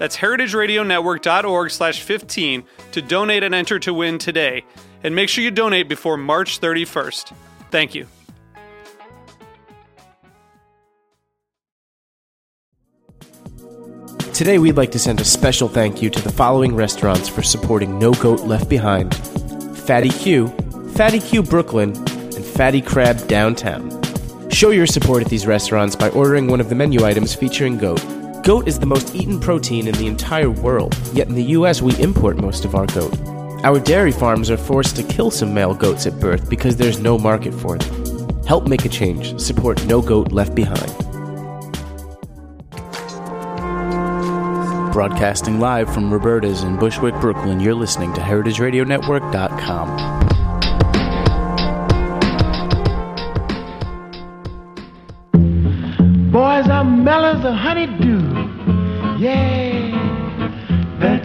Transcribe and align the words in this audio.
That's 0.00 0.16
heritageradionetwork.org 0.16 1.70
slash 1.70 2.00
15 2.00 2.64
to 2.92 3.02
donate 3.02 3.42
and 3.42 3.54
enter 3.54 3.78
to 3.80 3.92
win 3.92 4.16
today. 4.16 4.64
And 5.04 5.14
make 5.14 5.28
sure 5.28 5.44
you 5.44 5.50
donate 5.50 5.90
before 5.90 6.16
March 6.16 6.58
31st. 6.58 7.34
Thank 7.70 7.94
you. 7.94 8.06
Today, 14.32 14.58
we'd 14.58 14.78
like 14.78 14.92
to 14.92 14.98
send 14.98 15.20
a 15.20 15.24
special 15.24 15.68
thank 15.68 16.00
you 16.00 16.08
to 16.08 16.22
the 16.22 16.32
following 16.32 16.74
restaurants 16.74 17.28
for 17.28 17.42
supporting 17.42 17.98
No 17.98 18.14
Goat 18.14 18.40
Left 18.40 18.70
Behind 18.70 19.14
Fatty 19.80 20.08
Q, 20.08 20.48
Fatty 20.94 21.20
Q 21.20 21.42
Brooklyn, 21.42 21.94
and 21.94 22.42
Fatty 22.42 22.80
Crab 22.80 23.28
Downtown. 23.28 23.90
Show 24.50 24.70
your 24.70 24.86
support 24.86 25.22
at 25.22 25.28
these 25.28 25.46
restaurants 25.46 25.94
by 25.94 26.08
ordering 26.08 26.46
one 26.46 26.60
of 26.60 26.70
the 26.70 26.74
menu 26.74 27.04
items 27.04 27.34
featuring 27.34 27.76
goat. 27.76 28.02
Goat 28.42 28.66
is 28.66 28.78
the 28.78 28.86
most 28.86 29.14
eaten 29.14 29.38
protein 29.38 29.86
in 29.86 29.94
the 29.94 30.06
entire 30.06 30.50
world, 30.50 30.96
yet 31.12 31.28
in 31.28 31.34
the 31.34 31.44
US 31.58 31.82
we 31.82 31.94
import 32.00 32.38
most 32.38 32.64
of 32.64 32.74
our 32.74 32.86
goat. 32.86 33.14
Our 33.64 33.78
dairy 33.78 34.12
farms 34.12 34.50
are 34.50 34.56
forced 34.56 34.96
to 34.96 35.02
kill 35.02 35.30
some 35.30 35.52
male 35.52 35.74
goats 35.74 36.06
at 36.06 36.18
birth 36.18 36.48
because 36.48 36.76
there's 36.76 36.98
no 36.98 37.18
market 37.18 37.52
for 37.52 37.76
them. 37.76 38.44
Help 38.46 38.66
make 38.66 38.86
a 38.86 38.88
change. 38.88 39.38
Support 39.38 39.84
No 39.84 40.00
Goat 40.00 40.32
Left 40.32 40.54
Behind. 40.54 40.90
Broadcasting 44.92 45.60
live 45.60 45.92
from 45.92 46.10
Roberta's 46.10 46.62
in 46.62 46.78
Bushwick, 46.78 47.14
Brooklyn, 47.20 47.60
you're 47.60 47.74
listening 47.74 48.14
to 48.14 48.20
HeritageRadioNetwork.com. 48.22 50.20
Boys 56.32 56.68
are 56.68 56.84
mellow 56.84 57.38
as 57.38 57.44
a 57.44 57.52
honeydew. 57.52 58.09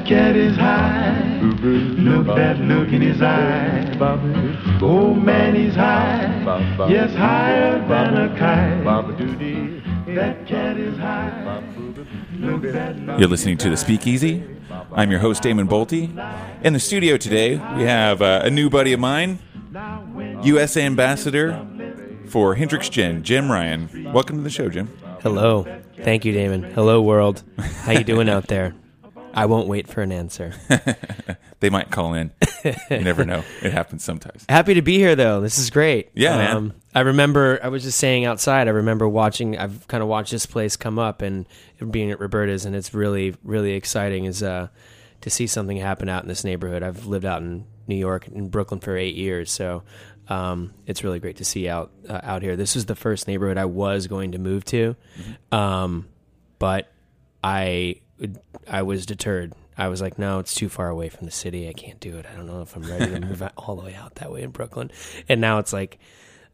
Cat 0.06 0.36
is 0.36 0.56
high. 0.56 1.40
Look 1.42 2.28
that 2.28 2.60
look 2.60 2.90
in 2.90 3.02
his 3.02 3.24
eye. 3.24 3.98
Oh 4.80 5.16
man, 5.16 5.56
he's 5.56 5.74
high. 5.74 6.44
Yes, 6.88 7.16
higher 7.16 7.80
than 7.88 8.16
a 8.16 8.38
kite. 8.38 8.84
That 10.16 10.46
cat 10.46 10.78
is 10.78 10.96
high. 11.00 11.64
Look 12.38 12.62
that 12.72 13.00
look. 13.00 13.20
You're 13.20 13.30
listening 13.30 13.58
to 13.58 13.70
The 13.72 13.78
Speakeasy. 13.78 14.44
I'm 14.94 15.10
your 15.10 15.22
host, 15.22 15.42
Damon 15.42 15.68
Bolte. 15.68 16.12
In 16.64 16.74
the 16.74 16.80
studio 16.80 17.18
today, 17.18 17.56
we 17.76 17.84
have 17.84 18.22
uh, 18.22 18.42
a 18.44 18.52
new 18.52 18.70
buddy 18.70 18.94
of 18.94 19.00
mine, 19.00 19.40
U.S. 20.44 20.78
Ambassador 20.78 21.66
for 22.28 22.54
Hendrick's 22.54 22.90
Gin, 22.90 23.24
Jim 23.24 23.52
Ryan. 23.52 24.12
Welcome 24.14 24.38
to 24.38 24.44
the 24.44 24.52
show, 24.52 24.70
Jim. 24.70 24.88
Hello. 25.24 25.66
Thank 26.04 26.26
you, 26.26 26.32
Damon. 26.32 26.62
Hello, 26.74 27.02
world. 27.02 27.42
How 27.58 27.94
you 27.94 28.04
doing 28.04 28.30
out 28.30 28.48
there? 28.50 28.76
I 29.36 29.46
won't 29.46 29.68
wait 29.68 29.88
for 29.88 30.02
an 30.02 30.12
answer. 30.12 30.54
They 31.62 31.70
might 31.70 31.90
call 31.90 32.14
in. 32.14 32.32
You 32.64 32.74
never 33.00 33.26
know. 33.26 33.44
It 33.64 33.72
happens 33.72 34.04
sometimes. 34.04 34.46
Happy 34.50 34.74
to 34.76 34.82
be 34.82 34.98
here, 34.98 35.16
though. 35.16 35.42
This 35.42 35.58
is 35.58 35.70
great. 35.70 36.08
Um, 36.08 36.12
Yeah, 36.14 36.38
man. 36.38 36.74
I 36.94 37.00
remember. 37.00 37.60
I 37.64 37.70
was 37.70 37.84
just 37.84 37.98
saying 37.98 38.26
outside. 38.26 38.68
I 38.68 38.72
remember 38.72 39.08
watching. 39.08 39.58
I've 39.58 39.88
kind 39.88 40.04
of 40.04 40.10
watched 40.10 40.32
this 40.32 40.46
place 40.46 40.76
come 40.76 41.00
up 41.00 41.22
and 41.22 41.48
being 41.90 42.12
at 42.12 42.20
Roberta's, 42.20 42.66
and 42.66 42.76
it's 42.76 42.94
really, 42.94 43.36
really 43.44 43.72
exciting. 43.72 44.26
Is 44.26 44.44
uh, 44.44 44.68
to 45.22 45.30
see 45.30 45.48
something 45.48 45.78
happen 45.78 46.10
out 46.10 46.24
in 46.24 46.28
this 46.28 46.44
neighborhood. 46.44 46.84
I've 46.84 47.06
lived 47.08 47.26
out 47.26 47.42
in 47.42 47.66
New 47.88 47.96
York 47.96 48.28
in 48.28 48.50
Brooklyn 48.50 48.82
for 48.82 48.96
eight 48.96 49.16
years, 49.16 49.50
so 49.50 49.84
um, 50.28 50.74
it's 50.86 51.04
really 51.04 51.20
great 51.20 51.38
to 51.38 51.46
see 51.46 51.68
out 51.70 51.92
uh, 52.08 52.20
out 52.22 52.42
here. 52.44 52.56
This 52.56 52.76
is 52.76 52.86
the 52.86 52.96
first 52.96 53.28
neighborhood 53.28 53.58
I 53.58 53.66
was 53.66 54.08
going 54.08 54.34
to 54.34 54.40
move 54.40 54.66
to, 54.66 54.96
um, 55.52 56.08
but 56.60 56.92
I 57.44 58.02
I 58.68 58.82
was 58.84 59.06
deterred. 59.06 59.54
I 59.78 59.90
was 59.90 60.02
like, 60.02 60.18
no, 60.18 60.40
it's 60.40 60.54
too 60.56 60.70
far 60.70 60.88
away 60.90 61.10
from 61.10 61.26
the 61.26 61.32
city. 61.32 61.68
I 61.68 61.74
can't 61.74 62.00
do 62.00 62.18
it. 62.18 62.26
I 62.32 62.36
don't 62.36 62.48
know 62.48 62.62
if 62.62 62.76
I'm 62.76 62.84
ready 62.84 63.12
to 63.12 63.20
move 63.20 63.44
all 63.58 63.76
the 63.76 63.84
way 63.84 63.94
out 63.94 64.16
that 64.16 64.32
way 64.32 64.42
in 64.42 64.52
Brooklyn. 64.52 64.90
And 65.28 65.42
now 65.42 65.60
it's 65.60 65.74
like 65.74 66.00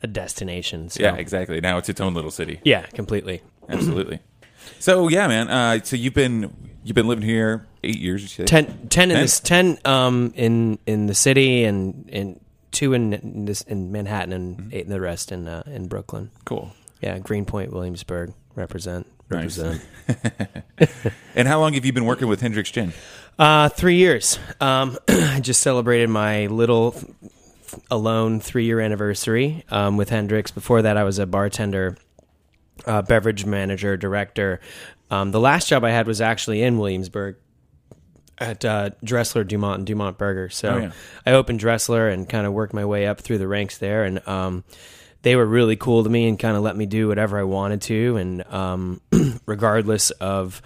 a 0.01 0.07
destination. 0.07 0.89
So. 0.89 1.03
Yeah, 1.03 1.15
exactly. 1.15 1.61
Now 1.61 1.77
it's 1.77 1.87
its 1.89 2.01
own 2.01 2.13
little 2.15 2.31
city. 2.31 2.59
Yeah, 2.63 2.85
completely. 2.87 3.41
Absolutely. 3.69 4.19
So 4.79 5.07
yeah, 5.07 5.27
man. 5.27 5.49
Uh, 5.49 5.79
so 5.83 5.95
you've 5.95 6.13
been 6.15 6.71
you've 6.83 6.95
been 6.95 7.07
living 7.07 7.23
here 7.23 7.67
eight 7.83 7.99
years. 7.99 8.21
You 8.23 8.27
say? 8.27 8.45
10, 8.45 8.87
10 8.89 9.11
in 9.11 9.17
this 9.19 9.39
10 9.39 9.77
um 9.85 10.33
in 10.35 10.79
in 10.87 11.05
the 11.07 11.13
city 11.15 11.63
and 11.63 12.09
and 12.11 12.39
two 12.71 12.93
in, 12.93 13.13
in 13.13 13.45
this 13.45 13.61
in 13.61 13.91
Manhattan 13.91 14.33
and 14.33 14.57
Mm-hmm. 14.57 14.69
eight 14.73 14.85
in 14.85 14.89
the 14.91 15.01
rest 15.01 15.31
in 15.31 15.47
uh, 15.47 15.63
in 15.67 15.87
Brooklyn. 15.87 16.31
Cool. 16.45 16.71
Yeah, 17.01 17.17
Greenpoint, 17.19 17.71
Williamsburg, 17.71 18.33
represent 18.55 19.07
Nice. 19.31 19.59
And 21.35 21.47
how 21.47 21.59
long 21.59 21.73
have 21.73 21.85
you 21.85 21.93
been 21.93 22.05
working 22.05 22.27
with 22.27 22.41
Hendrick's 22.41 22.71
Gin? 22.71 22.91
Uh, 23.39 23.69
three 23.69 23.95
years. 23.95 24.37
Um, 24.59 24.97
I 25.07 25.39
just 25.39 25.61
celebrated 25.61 26.09
my 26.09 26.47
little 26.47 26.95
alone 27.89 28.41
three 28.41 28.65
year 28.65 28.79
anniversary 28.81 29.63
um, 29.69 29.95
with 29.95 30.09
Hendrick's. 30.09 30.51
Before 30.51 30.81
that, 30.81 30.97
I 30.97 31.03
was 31.05 31.19
a 31.19 31.25
bartender, 31.25 31.97
uh, 32.85 33.01
beverage 33.03 33.45
manager, 33.45 33.95
director. 33.95 34.59
Um, 35.09 35.31
the 35.31 35.39
last 35.39 35.69
job 35.69 35.83
I 35.85 35.91
had 35.91 36.07
was 36.07 36.19
actually 36.19 36.61
in 36.61 36.77
Williamsburg 36.77 37.37
at 38.37 38.65
uh, 38.65 38.89
Dressler, 39.03 39.43
Dumont, 39.45 39.77
and 39.79 39.87
Dumont 39.87 40.17
Burger. 40.17 40.49
So 40.49 40.69
Oh, 40.73 40.77
yeah. 40.77 40.91
I 41.25 41.31
opened 41.33 41.59
Dressler 41.59 42.09
and 42.09 42.27
kind 42.27 42.45
of 42.45 42.53
worked 42.53 42.73
my 42.73 42.85
way 42.85 43.07
up 43.07 43.21
through 43.21 43.37
the 43.37 43.47
ranks 43.47 43.77
there. 43.77 44.03
And 44.03 44.27
um, 44.27 44.63
they 45.23 45.35
were 45.35 45.45
really 45.45 45.75
cool 45.75 46.03
to 46.03 46.09
me 46.09 46.27
and 46.27 46.37
kind 46.39 46.57
of 46.57 46.63
let 46.63 46.75
me 46.75 46.85
do 46.85 47.07
whatever 47.07 47.39
I 47.39 47.43
wanted 47.43 47.81
to. 47.83 48.17
And 48.17 48.47
um, 48.47 49.01
regardless 49.45 50.11
of 50.11 50.61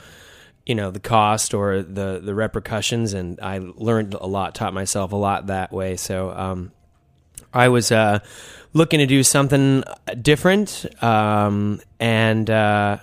you 0.66 0.73
know 0.73 0.91
the 0.91 0.99
cost 0.99 1.53
or 1.53 1.83
the 1.83 2.19
the 2.23 2.33
repercussions 2.33 3.13
and 3.13 3.39
i 3.39 3.59
learned 3.59 4.13
a 4.13 4.25
lot 4.25 4.55
taught 4.55 4.73
myself 4.73 5.11
a 5.11 5.16
lot 5.16 5.47
that 5.47 5.71
way 5.71 5.95
so 5.95 6.31
um 6.31 6.71
i 7.53 7.67
was 7.67 7.91
uh 7.91 8.19
looking 8.73 8.99
to 8.99 9.05
do 9.05 9.23
something 9.23 9.83
different 10.21 10.85
um 11.03 11.79
and 11.99 12.49
uh 12.49 12.97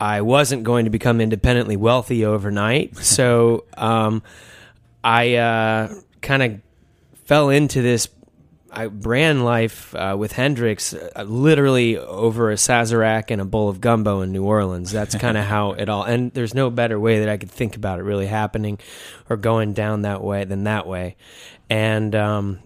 i 0.00 0.20
wasn't 0.20 0.64
going 0.64 0.84
to 0.84 0.90
become 0.90 1.20
independently 1.20 1.76
wealthy 1.76 2.24
overnight 2.24 2.96
so 3.04 3.64
um 3.76 4.22
i 5.04 5.34
uh 5.34 5.94
kind 6.20 6.42
of 6.42 6.60
fell 7.24 7.50
into 7.50 7.82
this 7.82 8.08
I 8.76 8.84
ran 8.84 9.42
life 9.42 9.94
uh, 9.94 10.16
with 10.18 10.32
Hendrick's 10.32 10.92
uh, 10.92 11.22
literally 11.22 11.96
over 11.96 12.50
a 12.50 12.56
Sazerac 12.56 13.30
and 13.30 13.40
a 13.40 13.46
bowl 13.46 13.70
of 13.70 13.80
gumbo 13.80 14.20
in 14.20 14.32
New 14.32 14.44
Orleans. 14.44 14.92
That's 14.92 15.14
kind 15.14 15.38
of 15.38 15.44
how 15.46 15.72
it 15.72 15.88
all. 15.88 16.02
And 16.02 16.30
there's 16.32 16.52
no 16.52 16.68
better 16.68 17.00
way 17.00 17.20
that 17.20 17.28
I 17.30 17.38
could 17.38 17.50
think 17.50 17.74
about 17.74 18.00
it 18.00 18.02
really 18.02 18.26
happening 18.26 18.78
or 19.30 19.38
going 19.38 19.72
down 19.72 20.02
that 20.02 20.22
way 20.22 20.44
than 20.44 20.64
that 20.64 20.86
way. 20.86 21.16
And 21.70 22.14
um, 22.14 22.58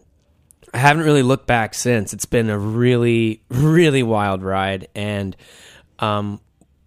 I 0.75 0.79
haven't 0.79 1.05
really 1.05 1.23
looked 1.23 1.47
back 1.47 1.75
since. 1.75 2.13
It's 2.13 2.27
been 2.27 2.51
a 2.51 2.59
really, 2.59 3.45
really 3.49 4.03
wild 4.03 4.43
ride. 4.43 4.89
And 4.97 5.37
um, 6.01 6.41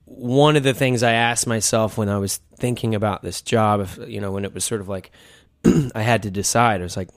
one 0.03 0.57
of 0.57 0.63
the 0.63 0.73
things 0.73 1.01
I 1.01 1.13
asked 1.13 1.47
myself 1.47 1.97
when 1.97 2.09
I 2.09 2.17
was 2.17 2.41
thinking 2.57 2.93
about 2.93 3.21
this 3.21 3.41
job, 3.41 3.79
if 3.79 3.97
you 4.05 4.19
know, 4.19 4.33
when 4.33 4.43
it 4.43 4.53
was 4.53 4.65
sort 4.65 4.81
of 4.81 4.89
like 4.89 5.11
I 5.95 6.01
had 6.01 6.23
to 6.23 6.29
decide, 6.29 6.81
I 6.81 6.83
was 6.83 6.97
like, 6.97 7.09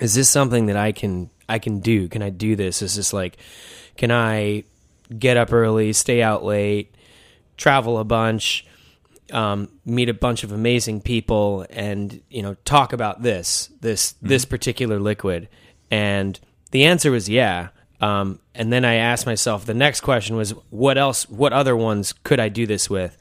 is 0.00 0.14
this 0.14 0.28
something 0.28 0.66
that 0.66 0.76
I 0.76 0.92
can 0.92 1.30
I 1.48 1.58
can 1.58 1.80
do? 1.80 2.08
Can 2.08 2.22
I 2.22 2.30
do 2.30 2.56
this? 2.56 2.82
Is 2.82 2.96
this 2.96 3.12
like 3.12 3.36
can 3.96 4.10
I 4.10 4.64
get 5.16 5.36
up 5.36 5.52
early, 5.52 5.92
stay 5.92 6.22
out 6.22 6.44
late, 6.44 6.94
travel 7.56 7.98
a 7.98 8.04
bunch, 8.04 8.66
um, 9.32 9.68
meet 9.84 10.08
a 10.08 10.14
bunch 10.14 10.42
of 10.44 10.52
amazing 10.52 11.00
people, 11.00 11.66
and 11.70 12.20
you 12.30 12.42
know 12.42 12.54
talk 12.64 12.92
about 12.92 13.22
this 13.22 13.70
this 13.80 14.14
this 14.22 14.44
particular 14.44 14.98
liquid 14.98 15.48
and 15.90 16.40
the 16.72 16.84
answer 16.86 17.12
was 17.12 17.28
yeah. 17.28 17.68
Um, 18.00 18.40
and 18.52 18.72
then 18.72 18.84
I 18.84 18.94
asked 18.94 19.26
myself, 19.26 19.64
the 19.64 19.74
next 19.74 20.00
question 20.00 20.34
was, 20.34 20.50
what 20.70 20.98
else, 20.98 21.28
what 21.28 21.52
other 21.52 21.76
ones 21.76 22.12
could 22.24 22.40
I 22.40 22.48
do 22.48 22.66
this 22.66 22.90
with? 22.90 23.16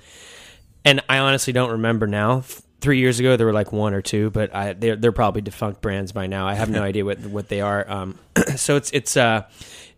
And 0.84 1.00
I 1.08 1.20
honestly 1.20 1.54
don't 1.54 1.70
remember 1.70 2.08
now. 2.08 2.44
Three 2.84 3.00
years 3.00 3.22
ago, 3.22 3.38
there 3.38 3.48
were 3.48 3.54
like 3.54 3.72
one 3.72 3.94
or 3.94 4.02
two, 4.02 4.30
but 4.30 4.54
I, 4.54 4.74
they're 4.74 4.98
they're 4.98 5.14
probably 5.14 5.42
defunct 5.42 5.82
brands 5.82 6.12
by 6.12 6.28
now. 6.28 6.46
I 6.48 6.54
have 6.54 6.70
no 6.70 6.84
idea 6.90 7.06
what 7.06 7.20
what 7.22 7.48
they 7.48 7.62
are. 7.62 7.90
Um, 7.90 8.20
so 8.58 8.76
it's 8.76 8.92
it's 8.92 9.16
uh, 9.16 9.44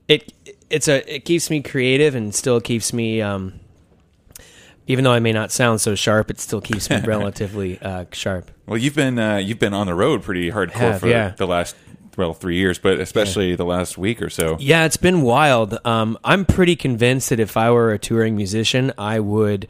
it 0.07 0.31
it's 0.69 0.87
a 0.87 1.15
it 1.15 1.25
keeps 1.25 1.49
me 1.49 1.63
creative 1.63 2.13
and 2.13 2.33
still 2.33 2.61
keeps 2.61 2.93
me 2.93 3.23
um, 3.23 3.59
even 4.87 5.03
though 5.03 5.13
I 5.13 5.19
may 5.19 5.31
not 5.31 5.51
sound 5.51 5.81
so 5.81 5.95
sharp, 5.95 6.29
it 6.29 6.39
still 6.39 6.61
keeps 6.61 6.89
me 6.89 6.99
relatively 7.05 7.79
uh, 7.81 8.05
sharp. 8.11 8.51
Well, 8.67 8.77
you've 8.77 8.95
been 8.95 9.17
uh, 9.17 9.37
you've 9.37 9.59
been 9.59 9.73
on 9.73 9.87
the 9.87 9.95
road 9.95 10.23
pretty 10.23 10.51
hardcore 10.51 10.71
Have, 10.73 10.99
for 11.01 11.07
yeah. 11.07 11.29
the 11.29 11.47
last 11.47 11.75
well 12.17 12.33
three 12.33 12.57
years, 12.57 12.77
but 12.77 12.99
especially 12.99 13.55
the 13.55 13.65
last 13.65 13.97
week 13.97 14.21
or 14.21 14.29
so. 14.29 14.57
Yeah, 14.59 14.85
it's 14.85 14.97
been 14.97 15.21
wild. 15.21 15.77
Um, 15.85 16.17
I'm 16.23 16.45
pretty 16.45 16.75
convinced 16.75 17.29
that 17.29 17.39
if 17.39 17.57
I 17.57 17.71
were 17.71 17.93
a 17.93 17.99
touring 17.99 18.35
musician, 18.35 18.93
I 18.97 19.19
would 19.19 19.67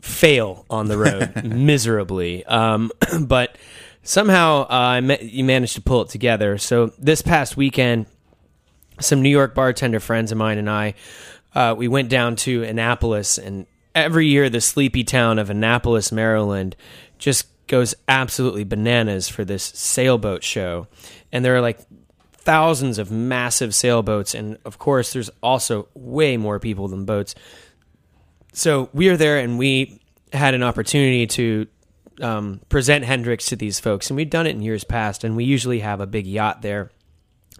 fail 0.00 0.64
on 0.70 0.88
the 0.88 0.98
road 0.98 1.44
miserably. 1.44 2.44
Um, 2.46 2.90
but 3.20 3.56
somehow 4.02 4.62
uh, 4.62 4.66
I 4.70 5.00
ma- 5.00 5.16
you 5.20 5.44
managed 5.44 5.74
to 5.74 5.82
pull 5.82 6.02
it 6.02 6.08
together. 6.08 6.58
So 6.58 6.92
this 6.98 7.22
past 7.22 7.56
weekend, 7.56 8.06
some 9.00 9.22
New 9.22 9.30
York 9.30 9.54
bartender 9.54 10.00
friends 10.00 10.32
of 10.32 10.38
mine 10.38 10.58
and 10.58 10.68
I, 10.68 10.94
uh, 11.54 11.74
we 11.76 11.88
went 11.88 12.08
down 12.08 12.36
to 12.36 12.62
Annapolis, 12.62 13.38
and 13.38 13.66
every 13.94 14.26
year 14.26 14.50
the 14.50 14.60
sleepy 14.60 15.04
town 15.04 15.38
of 15.38 15.50
Annapolis, 15.50 16.12
Maryland, 16.12 16.76
just 17.18 17.46
goes 17.66 17.94
absolutely 18.06 18.64
bananas 18.64 19.28
for 19.28 19.44
this 19.44 19.62
sailboat 19.62 20.42
show, 20.42 20.86
and 21.32 21.44
there 21.44 21.56
are 21.56 21.60
like 21.60 21.78
thousands 22.32 22.98
of 22.98 23.10
massive 23.10 23.74
sailboats, 23.74 24.34
and 24.34 24.58
of 24.64 24.78
course, 24.78 25.12
there's 25.12 25.30
also 25.42 25.88
way 25.94 26.36
more 26.36 26.58
people 26.58 26.88
than 26.88 27.04
boats. 27.04 27.34
So 28.52 28.88
we 28.92 29.08
are 29.08 29.16
there, 29.16 29.38
and 29.38 29.58
we 29.58 30.00
had 30.32 30.54
an 30.54 30.62
opportunity 30.62 31.26
to 31.26 31.66
um, 32.20 32.60
present 32.68 33.04
Hendrick's 33.04 33.46
to 33.46 33.56
these 33.56 33.80
folks, 33.80 34.10
and 34.10 34.16
we've 34.16 34.30
done 34.30 34.46
it 34.46 34.50
in 34.50 34.62
years 34.62 34.84
past, 34.84 35.24
and 35.24 35.36
we 35.36 35.44
usually 35.44 35.80
have 35.80 36.00
a 36.00 36.06
big 36.06 36.26
yacht 36.26 36.62
there 36.62 36.90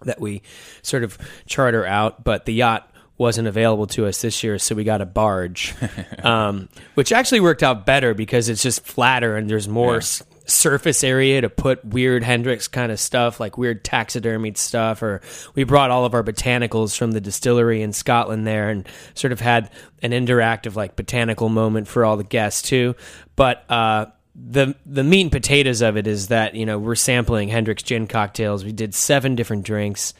that 0.03 0.19
we 0.19 0.41
sort 0.81 1.03
of 1.03 1.17
charter 1.45 1.85
out, 1.85 2.23
but 2.23 2.45
the 2.45 2.53
yacht 2.53 2.89
wasn't 3.17 3.47
available 3.47 3.85
to 3.87 4.05
us 4.05 4.21
this 4.21 4.43
year, 4.43 4.57
so 4.57 4.73
we 4.75 4.83
got 4.83 5.01
a 5.01 5.05
barge, 5.05 5.75
um, 6.23 6.69
which 6.95 7.11
actually 7.11 7.41
worked 7.41 7.63
out 7.63 7.85
better 7.85 8.13
because 8.13 8.47
it's 8.47 8.63
just 8.63 8.85
flatter 8.85 9.35
and 9.35 9.49
there's 9.49 9.67
more 9.67 9.95
Yeah. 9.95 10.25
Surface 10.49 11.03
area 11.03 11.41
to 11.41 11.49
put 11.49 11.83
weird 11.85 12.23
Hendrick's 12.23 12.67
kind 12.67 12.91
of 12.91 12.99
stuff, 12.99 13.39
like 13.39 13.57
weird 13.57 13.83
taxidermied 13.83 14.57
stuff. 14.57 15.01
Or 15.01 15.21
we 15.55 15.63
brought 15.63 15.91
all 15.91 16.05
of 16.05 16.13
our 16.13 16.23
botanicals 16.23 16.97
from 16.97 17.11
the 17.11 17.21
distillery 17.21 17.81
in 17.81 17.93
Scotland 17.93 18.45
there 18.45 18.69
and 18.69 18.87
sort 19.13 19.31
of 19.31 19.39
had 19.39 19.69
an 20.01 20.11
interactive, 20.11 20.75
like 20.75 20.95
botanical 20.95 21.49
moment 21.49 21.87
for 21.87 22.05
all 22.05 22.17
the 22.17 22.23
guests 22.23 22.61
too. 22.61 22.95
But 23.35 23.69
uh, 23.69 24.07
the 24.35 24.75
the 24.85 25.03
meat 25.03 25.21
and 25.21 25.31
potatoes 25.31 25.81
of 25.81 25.97
it 25.97 26.07
is 26.07 26.27
that 26.27 26.55
you 26.55 26.65
know 26.65 26.79
we're 26.79 26.95
sampling 26.95 27.49
Hendrick's 27.49 27.83
gin 27.83 28.07
cocktails. 28.07 28.63
We 28.63 28.71
did 28.71 28.93
seven 28.93 29.35
different 29.35 29.63
drinks. 29.63 30.13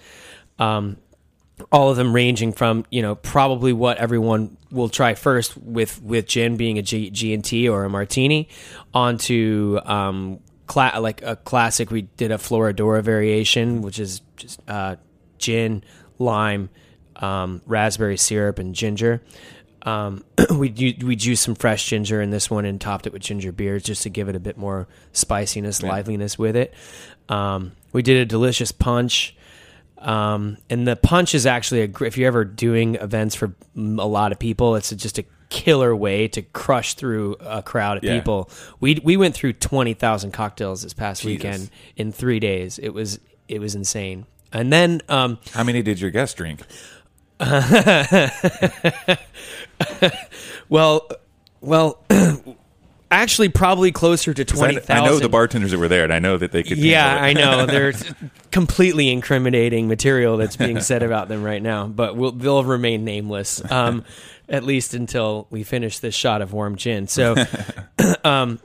Um, 0.58 0.98
all 1.72 1.90
of 1.90 1.98
them 1.98 2.14
ranging 2.14 2.54
from 2.54 2.86
you 2.90 3.02
know 3.02 3.16
probably 3.16 3.74
what 3.74 3.98
everyone 3.98 4.58
will 4.72 4.90
try 4.90 5.14
first 5.14 5.58
with 5.58 6.02
with 6.02 6.28
gin 6.28 6.58
being 6.58 6.78
a 6.78 6.82
G, 6.82 7.10
G&T 7.10 7.68
or 7.70 7.84
a 7.84 7.90
martini 7.90 8.50
onto 8.94 9.80
um 9.86 10.40
cla- 10.68 11.00
like 11.00 11.22
a 11.22 11.36
classic 11.36 11.92
we 11.92 12.04
did 12.04 12.32
a 12.32 12.38
floradora 12.38 13.02
variation 13.02 13.82
which 13.82 14.00
is 14.00 14.22
just 14.36 14.62
uh 14.68 14.96
gin 15.38 15.84
lime 16.18 16.70
um, 17.20 17.62
raspberry 17.66 18.18
syrup 18.18 18.60
and 18.60 18.74
ginger. 18.74 19.22
Um, 19.84 20.24
we 20.56 20.98
we 21.04 21.16
juiced 21.16 21.44
some 21.44 21.56
fresh 21.56 21.86
ginger 21.86 22.22
in 22.22 22.32
this 22.32 22.50
one 22.50 22.66
and 22.66 22.80
topped 22.80 23.08
it 23.08 23.14
with 23.14 23.22
ginger 23.22 23.52
beers 23.52 23.84
just 23.84 24.04
to 24.04 24.10
give 24.10 24.28
it 24.30 24.36
a 24.36 24.40
bit 24.40 24.58
more 24.58 24.88
spiciness 25.14 25.82
liveliness 25.84 26.38
with 26.38 26.56
it. 26.56 26.74
Um, 27.30 27.74
we 27.94 28.02
did 28.02 28.18
a 28.18 28.26
delicious 28.26 28.72
punch 28.72 29.36
um, 30.00 30.58
and 30.70 30.88
the 30.88 30.96
punch 30.96 31.36
is 31.36 31.46
actually 31.46 31.82
a 31.84 31.90
if 32.04 32.18
you're 32.18 32.28
ever 32.28 32.46
doing 32.46 32.96
events 32.96 33.36
for 33.36 33.54
a 33.76 33.80
lot 33.80 34.32
of 34.32 34.40
people, 34.40 34.76
it's 34.76 34.90
just 34.92 35.18
a 35.20 35.26
killer 35.50 35.96
way 35.96 36.28
to 36.28 36.42
crush 36.42 36.94
through 36.94 37.36
a 37.40 37.62
crowd 37.64 37.98
of 37.98 38.04
Yeah. 38.04 38.18
people. 38.18 38.50
We 38.80 39.00
we 39.04 39.18
went 39.18 39.36
through 39.36 39.54
twenty 39.54 39.94
thousand 39.94 40.32
cocktails 40.32 40.82
this 40.84 40.94
past 40.94 41.22
Jesus. 41.24 41.44
weekend 41.44 41.70
in 41.96 42.12
three 42.12 42.40
days. 42.40 42.80
It 42.80 42.90
was 42.90 43.20
it 43.48 43.60
was 43.60 43.76
insane. 43.76 44.26
And 44.52 44.72
then 44.74 45.02
um, 45.10 45.38
How 45.54 45.64
many 45.64 45.82
did 45.82 46.00
your 46.00 46.12
guests 46.12 46.34
drink? 46.36 46.62
well 50.70 51.08
well 51.62 52.04
actually 53.12 53.50
probably 53.50 53.92
closer 53.92 54.34
to 54.34 54.46
twenty 54.46 54.80
I. 54.90 55.00
I 55.00 55.06
know 55.06 55.20
the 55.20 55.30
bartenders 55.30 55.72
that 55.72 55.78
were 55.80 55.88
there, 55.88 56.04
and 56.04 56.14
I 56.14 56.20
know 56.20 56.38
that 56.38 56.52
they 56.52 56.64
could. 56.64 56.78
Yeah, 56.78 57.08
I 57.08 57.34
know. 57.34 57.66
There's 57.66 58.04
completely 58.52 59.10
incriminating 59.10 59.88
material 59.88 60.38
that's 60.38 60.56
being 60.56 60.80
said 60.82 61.04
about 61.04 61.28
them 61.28 61.44
right 61.44 61.62
now, 61.62 61.88
but 61.88 62.16
we'll, 62.16 62.32
they'll 62.32 62.64
remain 62.64 63.04
nameless, 63.04 63.62
um, 63.72 64.04
at 64.48 64.64
least 64.64 64.94
until 64.94 65.48
we 65.50 65.64
finish 65.64 66.00
this 66.00 66.16
shot 66.16 66.42
of 66.42 66.54
warm 66.54 66.76
gin. 66.76 67.08
So, 67.08 67.36
um, 68.24 68.60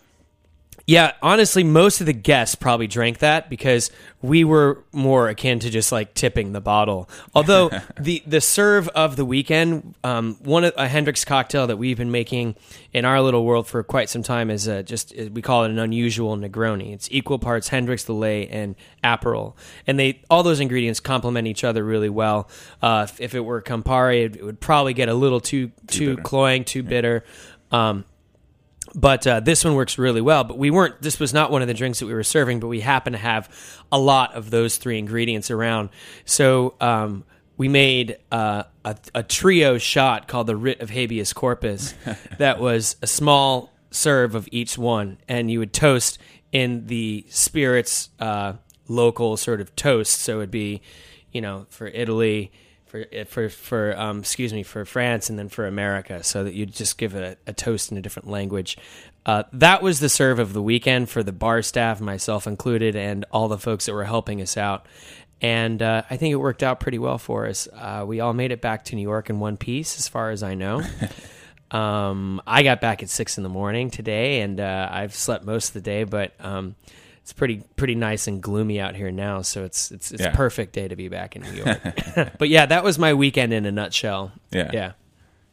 yeah, 0.87 1.13
honestly, 1.23 1.65
most 1.65 2.01
of 2.01 2.07
the 2.07 2.13
guests 2.13 2.55
probably 2.55 2.87
drank 2.87 3.19
that 3.19 3.49
because 3.49 3.91
we 4.21 4.45
were 4.45 4.85
more 4.93 5.31
akin 5.31 5.59
to 5.61 5.71
just 5.71 5.91
like 5.91 6.13
tipping 6.13 6.53
the 6.53 6.61
bottle. 6.61 7.09
Although 7.35 7.71
the 8.01 8.23
the 8.27 8.43
serve 8.43 8.89
of 8.89 9.17
the 9.17 9.25
weekend, 9.25 9.95
um, 10.05 10.37
one 10.43 10.65
of, 10.65 10.75
a 10.77 10.87
Hendrick's 10.87 11.25
cocktail 11.25 11.67
that 11.69 11.79
we've 11.79 11.97
been 11.97 12.11
making 12.11 12.57
in 12.93 13.07
our 13.07 13.23
little 13.23 13.47
world 13.47 13.67
for 13.67 13.83
quite 13.83 14.11
some 14.11 14.23
time 14.23 14.51
is 14.51 14.69
uh, 14.69 14.83
just 14.83 15.15
we 15.33 15.41
call 15.41 15.65
it 15.65 15.71
an 15.71 15.79
unusual 15.79 16.37
Negroni. 16.37 16.93
It's 16.93 17.09
equal 17.11 17.39
parts 17.39 17.69
Hendrick's, 17.69 18.05
Lillet, 18.05 18.49
and 18.51 18.75
Aperol, 19.03 19.55
and 19.87 19.99
they 19.99 20.21
all 20.29 20.43
those 20.43 20.61
ingredients 20.61 21.01
complement 21.01 21.49
each 21.49 21.65
other 21.65 21.83
really 21.83 22.11
well. 22.11 22.51
Uh, 22.83 23.07
if, 23.09 23.21
if 23.23 23.35
it 23.35 23.41
were 23.41 23.63
Campari, 23.63 24.27
it, 24.27 24.37
it 24.37 24.45
would 24.45 24.61
probably 24.61 24.93
get 24.93 25.09
a 25.09 25.15
little 25.15 25.41
too 25.41 25.73
too, 25.87 26.11
bitter. 26.11 26.23
cloying, 26.23 26.65
too 26.65 26.83
bitter. 26.83 27.25
Um, 27.73 28.05
but 28.95 29.27
uh, 29.27 29.41
this 29.41 29.65
one 29.65 29.75
works 29.75 29.99
really 29.99 30.21
well. 30.21 30.45
But 30.45 30.59
we 30.59 30.71
weren't. 30.71 31.01
This 31.03 31.19
was 31.19 31.35
not 31.35 31.51
one 31.51 31.63
of 31.63 31.69
the 31.69 31.75
drinks 31.75 31.99
that 31.99 32.07
we 32.07 32.15
were 32.15 32.23
serving, 32.23 32.61
but 32.61 32.69
we 32.69 32.81
happen 32.81 33.13
to 33.13 33.19
have 33.19 33.49
a 33.91 33.99
lot 33.99 34.35
of 34.35 34.51
those 34.51 34.77
three 34.77 34.99
ingredients 34.99 35.51
around. 35.51 35.91
So 36.25 36.75
um, 36.81 37.25
we 37.57 37.69
made 37.69 38.19
uh, 38.31 38.65
a, 38.85 38.97
a 39.15 39.23
trio 39.23 39.79
shot 39.79 40.29
called 40.29 40.47
the 40.47 40.57
Writ 40.57 40.81
of 40.81 40.91
Habeas 40.91 41.33
Corpus. 41.33 41.95
that 42.39 42.61
was 42.61 42.97
a 43.03 43.07
small 43.07 43.73
serve 43.91 44.35
of 44.35 44.49
each 44.53 44.79
one, 44.79 45.19
and 45.29 45.51
you 45.51 45.59
would 45.59 45.73
toast 45.73 46.19
in 46.53 46.87
the 46.87 47.27
spirits 47.29 48.11
uh, 48.21 48.55
local 48.87 49.37
sort 49.37 49.61
of 49.61 49.75
toast. 49.75 50.21
So 50.21 50.39
it'd 50.39 50.51
be, 50.51 50.83
you 51.33 51.41
know, 51.41 51.67
for 51.69 51.89
Italy 51.89 52.53
for 52.95 53.25
for 53.25 53.49
for 53.49 53.99
um, 53.99 54.21
excuse 54.21 54.53
me 54.53 54.63
for 54.63 54.85
France 54.85 55.29
and 55.31 55.39
then 55.39 55.49
for 55.49 55.67
America, 55.67 56.23
so 56.23 56.45
that 56.45 56.55
you'd 56.55 56.73
just 56.73 56.97
give 56.99 57.15
a, 57.15 57.37
a 57.47 57.53
toast 57.53 57.91
in 57.91 57.99
a 57.99 58.01
different 58.01 58.29
language. 58.29 58.79
Uh, 59.27 59.45
that 59.53 59.83
was 59.83 60.01
the 60.01 60.09
serve 60.09 60.39
of 60.39 60.53
the 60.53 60.63
weekend 60.63 61.09
for 61.09 61.23
the 61.23 61.33
bar 61.33 61.63
staff, 61.63 62.01
myself 62.01 62.47
included, 62.47 62.95
and 62.95 63.25
all 63.31 63.49
the 63.49 63.59
folks 63.59 63.87
that 63.87 63.95
were 63.95 64.05
helping 64.05 64.41
us 64.41 64.57
out. 64.57 64.87
And 65.41 65.83
uh, 65.83 66.03
I 66.09 66.17
think 66.17 66.33
it 66.33 66.37
worked 66.37 66.63
out 66.63 66.79
pretty 66.79 66.99
well 66.99 67.19
for 67.19 67.47
us. 67.47 67.67
Uh, 67.73 68.05
we 68.07 68.21
all 68.21 68.33
made 68.33 68.53
it 68.53 68.61
back 68.61 68.85
to 68.87 68.97
New 68.97 69.03
York 69.03 69.31
in 69.31 69.41
one 69.41 69.57
piece, 69.57 69.99
as 69.99 70.09
far 70.09 70.31
as 70.31 70.43
I 70.43 70.55
know. 70.55 70.83
um, 71.71 72.41
I 72.47 72.63
got 72.63 72.81
back 72.81 73.03
at 73.03 73.09
six 73.09 73.39
in 73.39 73.43
the 73.43 73.49
morning 73.49 73.91
today, 73.91 74.43
and 74.43 74.61
uh, 74.61 74.89
I've 74.91 75.15
slept 75.15 75.45
most 75.45 75.69
of 75.69 75.75
the 75.75 75.81
day, 75.81 76.05
but 76.05 76.35
um, 76.39 76.77
it's 77.25 77.33
pretty 77.33 77.63
pretty 77.77 77.95
nice 77.95 78.27
and 78.29 78.43
gloomy 78.43 78.79
out 78.81 78.95
here 78.95 79.11
now. 79.11 79.41
So 79.43 79.65
it's 79.65 79.91
it's 79.91 80.13
it's 80.13 80.23
Yeah. 80.23 80.33
a 80.33 80.37
perfect 80.37 80.75
day 80.75 80.87
to 80.89 80.95
be 80.95 81.09
back 81.09 81.35
in 81.37 81.43
New 81.43 81.53
York. 81.65 81.81
but 82.39 82.49
yeah, 82.51 82.67
that 82.67 82.85
was 82.85 82.99
my 82.99 83.15
weekend 83.15 83.53
in 83.55 83.65
a 83.67 83.73
nutshell. 83.73 84.31
Yeah. 84.53 84.71
yeah, 84.75 84.93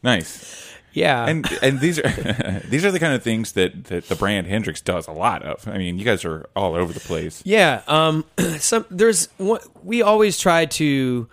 Nice. 0.02 0.70
yeah. 0.92 1.26
And 1.26 1.50
and 1.62 1.80
these 1.80 1.98
are 1.98 2.60
these 2.68 2.84
are 2.84 2.90
the 2.90 2.98
kind 3.00 3.14
of 3.14 3.22
things 3.22 3.52
that, 3.52 3.84
that 3.84 4.04
the 4.08 4.14
brand 4.16 4.46
Hendrick's 4.48 4.82
does 4.82 5.08
a 5.08 5.12
lot 5.12 5.42
of. 5.42 5.66
I 5.66 5.78
mean, 5.78 5.98
you 5.98 6.04
guys 6.04 6.24
are 6.26 6.46
all 6.54 6.74
over 6.74 6.92
the 6.92 7.00
place. 7.00 7.42
Yeah, 7.46 7.80
um, 7.88 8.24
some 8.58 8.84
there's 8.90 9.28
one, 9.38 9.60
we 9.82 10.02
always 10.02 10.38
try 10.38 10.66
to 10.66 11.26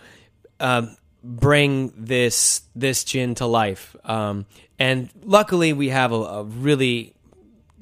um, 0.61 0.95
bring 1.21 1.91
this 1.97 2.61
this 2.75 3.03
gin 3.03 3.35
to 3.35 3.45
life, 3.45 3.93
um, 4.05 4.45
and 4.79 5.09
luckily 5.21 5.73
we 5.73 5.89
have 5.89 6.13
a, 6.13 6.15
a 6.15 6.43
really 6.45 7.13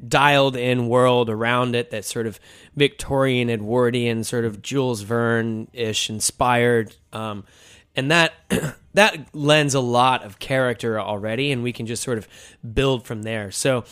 dialed 0.06 0.56
in 0.56 0.88
world 0.88 1.30
around 1.30 1.76
it 1.76 1.92
that's 1.92 2.12
sort 2.12 2.28
of 2.28 2.40
Victorian, 2.76 3.50
Edwardian, 3.50 4.24
sort 4.24 4.46
of 4.46 4.62
Jules 4.62 5.02
Verne 5.02 5.68
ish 5.74 6.10
inspired, 6.10 6.96
um, 7.14 7.46
and 7.96 8.12
that 8.12 8.34
that 8.94 9.34
lends 9.34 9.74
a 9.74 9.80
lot 9.80 10.24
of 10.24 10.40
character 10.40 11.00
already, 11.00 11.52
and 11.52 11.64
we 11.64 11.74
can 11.74 11.86
just 11.86 12.04
sort 12.04 12.18
of 12.18 12.28
build 12.74 13.06
from 13.06 13.24
there. 13.24 13.52
So 13.52 13.86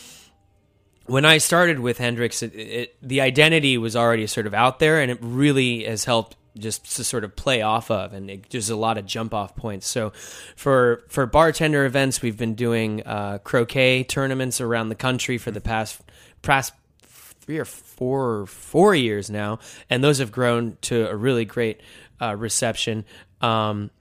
when 1.05 1.25
I 1.25 1.38
started 1.38 1.79
with 1.79 1.97
Hendrick's, 1.97 2.41
it, 2.41 2.55
it, 2.55 2.95
the 3.01 3.21
identity 3.21 3.77
was 3.77 3.95
already 3.95 4.27
sort 4.27 4.47
of 4.47 4.53
out 4.53 4.79
there, 4.79 5.00
and 5.01 5.12
it 5.12 5.19
really 5.21 5.83
has 5.85 6.05
helped 6.05 6.35
just 6.57 6.95
to 6.95 7.03
sort 7.03 7.24
of 7.24 7.35
play 7.35 7.62
off 7.62 7.91
of, 7.91 8.13
and 8.13 8.29
it, 8.29 8.50
there's 8.50 8.69
a 8.69 8.75
lot 8.75 8.97
of 8.97 9.05
jump 9.05 9.33
off 9.33 9.55
points. 9.55 9.88
So, 9.88 10.12
for 10.55 11.03
for 11.09 11.25
bartender 11.25 11.85
events, 11.85 12.21
we've 12.21 12.38
been 12.38 12.55
doing 12.55 13.03
uh, 13.05 13.39
croquet 13.39 14.03
tournaments 14.03 14.62
around 14.62 14.89
the 14.89 14.95
country 14.95 15.38
for 15.38 15.51
the 15.51 15.62
past 15.62 16.01
past 16.41 16.74
three 17.01 17.59
or 17.59 17.65
four 17.65 18.45
four 18.47 18.95
years 18.95 19.29
now, 19.29 19.59
and 19.89 20.03
those 20.03 20.19
have 20.19 20.31
grown 20.31 20.77
to 20.81 21.09
a 21.09 21.15
really 21.15 21.45
great 21.45 21.81
uh, 22.21 22.35
reception. 22.35 23.05
Um, 23.41 23.91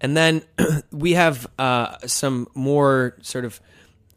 and 0.00 0.16
then 0.16 0.42
we 0.92 1.12
have 1.12 1.46
uh, 1.58 1.96
some 2.06 2.48
more 2.54 3.16
sort 3.22 3.44
of 3.44 3.60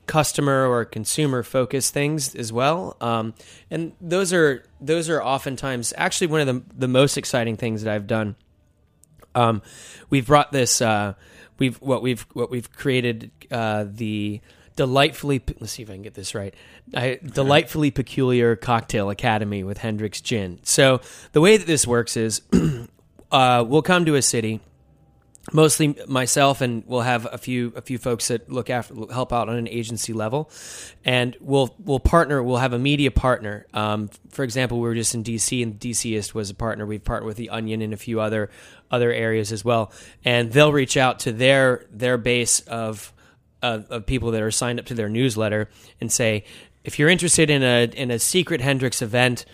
customer 0.06 0.68
or 0.68 0.86
consumer 0.86 1.44
focused 1.44 1.94
things 1.94 2.36
as 2.36 2.52
well. 2.52 2.98
Um, 3.02 3.34
and 3.72 3.94
those 4.02 4.34
are 4.34 4.64
those 4.82 5.10
are 5.10 5.22
oftentimes 5.22 5.94
actually 5.98 6.28
one 6.28 6.42
of 6.42 6.48
the 6.48 6.64
the 6.78 6.88
most 6.88 7.18
exciting 7.18 7.58
things 7.58 7.84
that 7.84 7.94
I've 7.94 8.08
done. 8.08 8.36
Um, 9.36 9.62
we've 10.10 10.28
brought 10.28 10.52
this 10.52 10.82
uh, 10.82 11.14
we've 11.58 11.78
what 11.78 12.02
we've 12.02 12.26
what 12.34 12.50
we've 12.50 12.72
created 12.72 13.32
uh, 13.52 13.86
the 13.88 14.42
delightfully 14.76 15.42
let's 15.60 15.74
see 15.74 15.84
if 15.84 15.90
I 15.90 15.94
can 15.94 16.02
get 16.02 16.14
this 16.14 16.36
right. 16.36 16.54
I, 16.94 17.20
delightfully 17.24 17.92
peculiar 17.92 18.56
cocktail 18.56 19.10
academy 19.10 19.64
with 19.64 19.78
Hendrick's 19.78 20.22
Gin. 20.22 20.60
So 20.64 21.02
the 21.32 21.42
way 21.42 21.58
that 21.58 21.68
this 21.68 21.88
works 21.88 22.18
is 22.18 22.42
uh, 23.32 23.64
we'll 23.68 23.82
come 23.82 24.06
to 24.06 24.16
a 24.16 24.22
city 24.22 24.60
mostly 25.52 25.98
myself 26.08 26.62
and 26.62 26.84
we'll 26.86 27.02
have 27.02 27.28
a 27.32 27.38
few 27.38 27.74
a 27.76 27.82
few 27.82 27.98
folks 27.98 28.30
that 28.30 28.50
look 28.50 28.70
after 28.70 28.94
help 29.12 29.34
out 29.34 29.50
on 29.50 29.58
an 29.58 29.68
agency 29.68 30.14
level. 30.14 30.50
And 31.04 31.36
we'll 31.42 31.76
we'll 31.80 32.00
partner 32.00 32.42
we'll 32.42 32.58
have 32.58 32.74
a 32.74 32.80
media 32.80 33.12
partner. 33.12 33.66
Um, 33.74 34.10
for 34.30 34.44
example 34.44 34.80
we 34.80 34.88
were 34.88 34.96
just 34.96 35.14
in 35.14 35.24
dc 35.24 35.62
and 35.62 35.80
dcist 35.80 36.34
was 36.34 36.50
a 36.50 36.56
partner. 36.56 36.86
We've 36.86 37.04
partnered 37.04 37.28
with 37.28 37.38
the 37.38 37.50
onion 37.50 37.82
and 37.82 37.94
a 37.94 37.98
few 37.98 38.22
other 38.22 38.50
other 38.90 39.12
areas 39.12 39.52
as 39.52 39.66
well. 39.66 39.92
And 40.24 40.52
they'll 40.52 40.72
reach 40.72 40.96
out 40.96 41.20
to 41.20 41.34
their 41.34 41.86
their 41.92 42.18
base 42.18 42.62
of 42.62 43.12
uh, 43.62 43.82
of 43.90 44.06
people 44.06 44.32
that 44.32 44.42
are 44.42 44.52
signed 44.52 44.80
up 44.80 44.86
to 44.86 44.94
their 44.94 45.10
newsletter 45.10 45.70
and 46.00 46.12
say 46.12 46.46
if 46.84 47.00
you're 47.00 47.10
interested 47.10 47.50
in 47.50 47.64
a 47.64 47.90
in 47.94 48.12
a 48.12 48.20
secret 48.20 48.62
hendrick's 48.62 49.02
event 49.02 49.46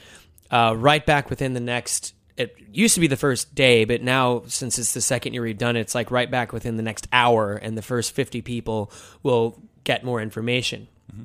uh, 0.51 0.75
right 0.77 1.05
back 1.05 1.29
within 1.29 1.53
the 1.53 1.59
next 1.59 2.13
it 2.39 2.55
used 2.71 2.95
to 2.95 3.01
be 3.01 3.07
the 3.07 3.17
first 3.17 3.53
day, 3.53 3.83
but 3.83 4.01
now 4.01 4.43
since 4.47 4.79
it's 4.79 4.93
the 4.93 5.01
second 5.01 5.33
year 5.33 5.41
we've 5.41 5.57
done 5.57 5.75
it, 5.75 5.81
it's 5.81 5.93
like 5.93 6.09
right 6.09 6.31
back 6.31 6.53
within 6.53 6.77
the 6.77 6.83
next 6.83 7.05
hour, 7.11 7.53
and 7.53 7.77
the 7.77 7.81
first 7.81 8.13
50 8.13 8.41
people 8.41 8.91
will 9.23 9.61
get 9.83 10.05
more 10.05 10.21
information. 10.21 10.87
Mm-hmm. 11.11 11.23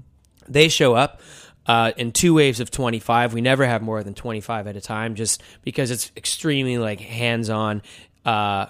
They 0.49 0.69
show 0.69 0.95
up. 0.95 1.23
Uh, 1.67 1.93
in 1.97 2.13
two 2.13 2.35
waves 2.35 2.61
of 2.61 2.71
25 2.71 3.33
we 3.33 3.41
never 3.41 3.65
have 3.65 3.81
more 3.81 4.03
than 4.03 4.13
25 4.13 4.67
at 4.67 4.77
a 4.77 4.83
time 4.83 5.15
just 5.15 5.43
because 5.63 5.91
it's 5.91 6.13
extremely 6.15 6.77
like 6.77 7.01
hands-on 7.01 7.81
uh, 8.27 8.67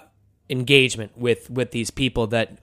engagement 0.49 1.11
with 1.17 1.49
with 1.49 1.71
these 1.71 1.91
people 1.91 2.27
that 2.27 2.57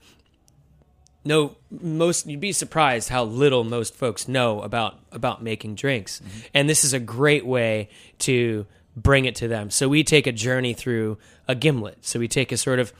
know 1.23 1.55
most 1.69 2.25
you'd 2.25 2.39
be 2.39 2.51
surprised 2.51 3.09
how 3.09 3.23
little 3.23 3.63
most 3.63 3.93
folks 3.93 4.27
know 4.27 4.63
about 4.63 4.97
about 5.11 5.43
making 5.43 5.75
drinks 5.75 6.19
mm-hmm. 6.19 6.39
and 6.55 6.67
this 6.67 6.83
is 6.83 6.93
a 6.93 6.99
great 6.99 7.45
way 7.45 7.87
to 8.17 8.65
bring 8.95 9.25
it 9.25 9.35
to 9.35 9.47
them. 9.47 9.69
So 9.69 9.89
we 9.89 10.03
take 10.03 10.27
a 10.27 10.31
journey 10.31 10.73
through 10.73 11.17
a 11.47 11.55
gimlet. 11.55 12.05
So 12.05 12.19
we 12.19 12.27
take 12.27 12.51
a 12.51 12.57
sort 12.57 12.79
of 12.79 12.93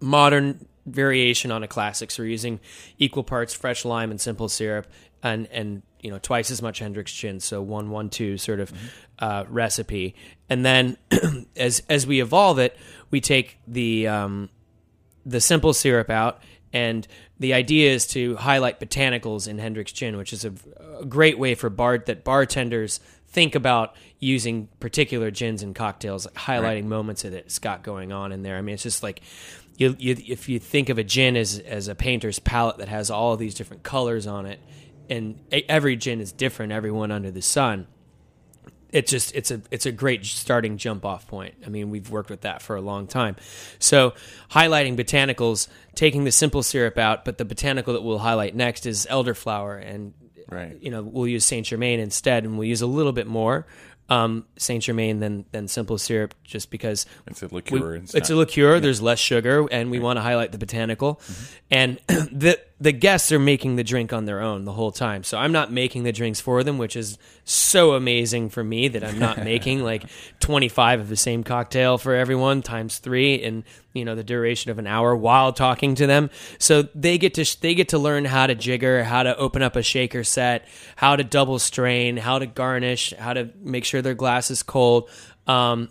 modern 0.00 0.66
variation 0.86 1.50
on 1.50 1.62
a 1.62 1.68
classic. 1.68 2.10
So 2.10 2.22
we're 2.22 2.28
using 2.28 2.60
equal 2.98 3.24
parts 3.24 3.54
fresh 3.54 3.84
lime 3.84 4.10
and 4.10 4.20
simple 4.20 4.48
syrup, 4.48 4.86
and 5.22 5.46
and 5.48 5.82
you 6.00 6.10
know 6.10 6.18
twice 6.18 6.50
as 6.50 6.60
much 6.60 6.78
Hendrick's 6.78 7.12
gin. 7.12 7.40
So 7.40 7.62
one 7.62 7.90
one 7.90 8.10
two 8.10 8.38
sort 8.38 8.60
of 8.60 8.72
mm-hmm. 8.72 8.86
uh, 9.18 9.44
recipe, 9.48 10.14
and 10.48 10.64
then 10.64 10.96
as 11.56 11.82
as 11.88 12.06
we 12.06 12.20
evolve 12.20 12.58
it, 12.58 12.76
we 13.10 13.20
take 13.20 13.58
the 13.66 14.08
um, 14.08 14.50
the 15.24 15.40
simple 15.40 15.72
syrup 15.72 16.10
out. 16.10 16.42
And 16.72 17.06
the 17.44 17.52
idea 17.52 17.92
is 17.92 18.06
to 18.06 18.36
highlight 18.36 18.80
botanicals 18.80 19.46
in 19.46 19.58
Hendrick's 19.58 19.92
gin, 19.92 20.16
which 20.16 20.32
is 20.32 20.46
a, 20.46 20.54
a 20.98 21.04
great 21.04 21.38
way 21.38 21.54
for 21.54 21.68
bar 21.68 21.98
that 21.98 22.24
bartenders 22.24 23.00
think 23.28 23.54
about 23.54 23.94
using 24.18 24.66
particular 24.80 25.30
gins 25.30 25.62
and 25.62 25.74
cocktails, 25.74 26.24
like 26.24 26.36
highlighting 26.36 26.62
right. 26.62 26.84
moments 26.86 27.20
that 27.20 27.34
it's 27.34 27.58
got 27.58 27.82
going 27.82 28.12
on 28.12 28.32
in 28.32 28.42
there. 28.42 28.56
I 28.56 28.62
mean, 28.62 28.72
it's 28.72 28.82
just 28.82 29.02
like 29.02 29.20
you, 29.76 29.94
you, 29.98 30.16
if 30.26 30.48
you 30.48 30.58
think 30.58 30.88
of 30.88 30.96
a 30.96 31.04
gin 31.04 31.36
as 31.36 31.58
as 31.58 31.86
a 31.86 31.94
painter's 31.94 32.38
palette 32.38 32.78
that 32.78 32.88
has 32.88 33.10
all 33.10 33.34
of 33.34 33.38
these 33.38 33.54
different 33.54 33.82
colors 33.82 34.26
on 34.26 34.46
it, 34.46 34.58
and 35.10 35.38
every 35.68 35.96
gin 35.96 36.22
is 36.22 36.32
different, 36.32 36.72
everyone 36.72 37.10
under 37.10 37.30
the 37.30 37.42
sun. 37.42 37.86
It's 38.94 39.10
just 39.10 39.34
it's 39.34 39.50
a 39.50 39.60
it's 39.72 39.86
a 39.86 39.92
great 39.92 40.24
starting 40.24 40.76
jump 40.76 41.04
off 41.04 41.26
point. 41.26 41.54
I 41.66 41.68
mean, 41.68 41.90
we've 41.90 42.08
worked 42.10 42.30
with 42.30 42.42
that 42.42 42.62
for 42.62 42.76
a 42.76 42.80
long 42.80 43.08
time. 43.08 43.34
So 43.80 44.14
highlighting 44.52 44.96
botanicals, 44.96 45.66
taking 45.96 46.22
the 46.22 46.30
simple 46.30 46.62
syrup 46.62 46.96
out, 46.96 47.24
but 47.24 47.36
the 47.36 47.44
botanical 47.44 47.94
that 47.94 48.02
we'll 48.02 48.18
highlight 48.18 48.54
next 48.54 48.86
is 48.86 49.06
elderflower, 49.10 49.84
and 49.84 50.14
right. 50.48 50.78
you 50.80 50.92
know 50.92 51.02
we'll 51.02 51.26
use 51.26 51.44
Saint 51.44 51.66
Germain 51.66 51.98
instead, 51.98 52.44
and 52.44 52.56
we'll 52.56 52.68
use 52.68 52.82
a 52.82 52.86
little 52.86 53.12
bit 53.12 53.26
more 53.26 53.66
um, 54.08 54.44
Saint 54.58 54.82
Germain 54.82 55.20
than 55.20 55.44
than 55.52 55.68
simple 55.68 55.98
syrup, 55.98 56.34
just 56.44 56.70
because 56.70 57.06
it's 57.26 57.42
a 57.42 57.48
liqueur. 57.52 57.98
We, 57.98 58.18
it's 58.18 58.30
a 58.30 58.36
liqueur. 58.36 58.74
Yeah. 58.74 58.80
There's 58.80 59.00
less 59.00 59.18
sugar, 59.18 59.66
and 59.70 59.90
we 59.90 59.98
right. 59.98 60.04
want 60.04 60.16
to 60.18 60.20
highlight 60.20 60.52
the 60.52 60.58
botanical. 60.58 61.16
Mm-hmm. 61.16 61.54
And 61.70 62.00
the 62.08 62.60
the 62.84 62.92
guests 62.92 63.32
are 63.32 63.38
making 63.38 63.76
the 63.76 63.82
drink 63.82 64.12
on 64.12 64.26
their 64.26 64.42
own 64.42 64.66
the 64.66 64.72
whole 64.72 64.92
time. 64.92 65.24
So 65.24 65.38
I'm 65.38 65.52
not 65.52 65.72
making 65.72 66.02
the 66.02 66.12
drinks 66.12 66.38
for 66.38 66.62
them, 66.62 66.76
which 66.76 66.96
is 66.96 67.16
so 67.44 67.94
amazing 67.94 68.50
for 68.50 68.62
me 68.62 68.88
that 68.88 69.02
I'm 69.02 69.18
not 69.18 69.38
making 69.44 69.82
like 69.82 70.04
25 70.40 71.00
of 71.00 71.08
the 71.08 71.16
same 71.16 71.44
cocktail 71.44 71.96
for 71.96 72.14
everyone 72.14 72.60
times 72.60 72.98
three 72.98 73.36
in 73.36 73.64
you 73.94 74.04
know 74.04 74.14
the 74.14 74.22
duration 74.22 74.70
of 74.70 74.78
an 74.78 74.86
hour 74.86 75.16
while 75.16 75.50
talking 75.54 75.94
to 75.94 76.06
them. 76.06 76.28
So 76.58 76.82
they 76.94 77.16
get 77.16 77.32
to 77.34 77.60
they 77.62 77.74
get 77.74 77.88
to 77.88 77.98
learn 77.98 78.26
how 78.26 78.46
to 78.48 78.54
jigger, 78.54 79.02
how 79.02 79.22
to 79.22 79.34
open 79.34 79.62
up 79.62 79.76
a 79.76 79.82
shaker 79.82 80.22
set, 80.22 80.68
how 80.94 81.16
to 81.16 81.24
double 81.24 81.58
strain, 81.58 82.18
how 82.18 82.38
to 82.38 82.44
garnish, 82.46 83.14
how 83.18 83.32
to 83.32 83.48
make 83.62 83.86
sure 83.86 84.02
their 84.02 84.14
glass 84.14 84.50
is 84.50 84.62
cold. 84.62 85.08
Um, 85.46 85.88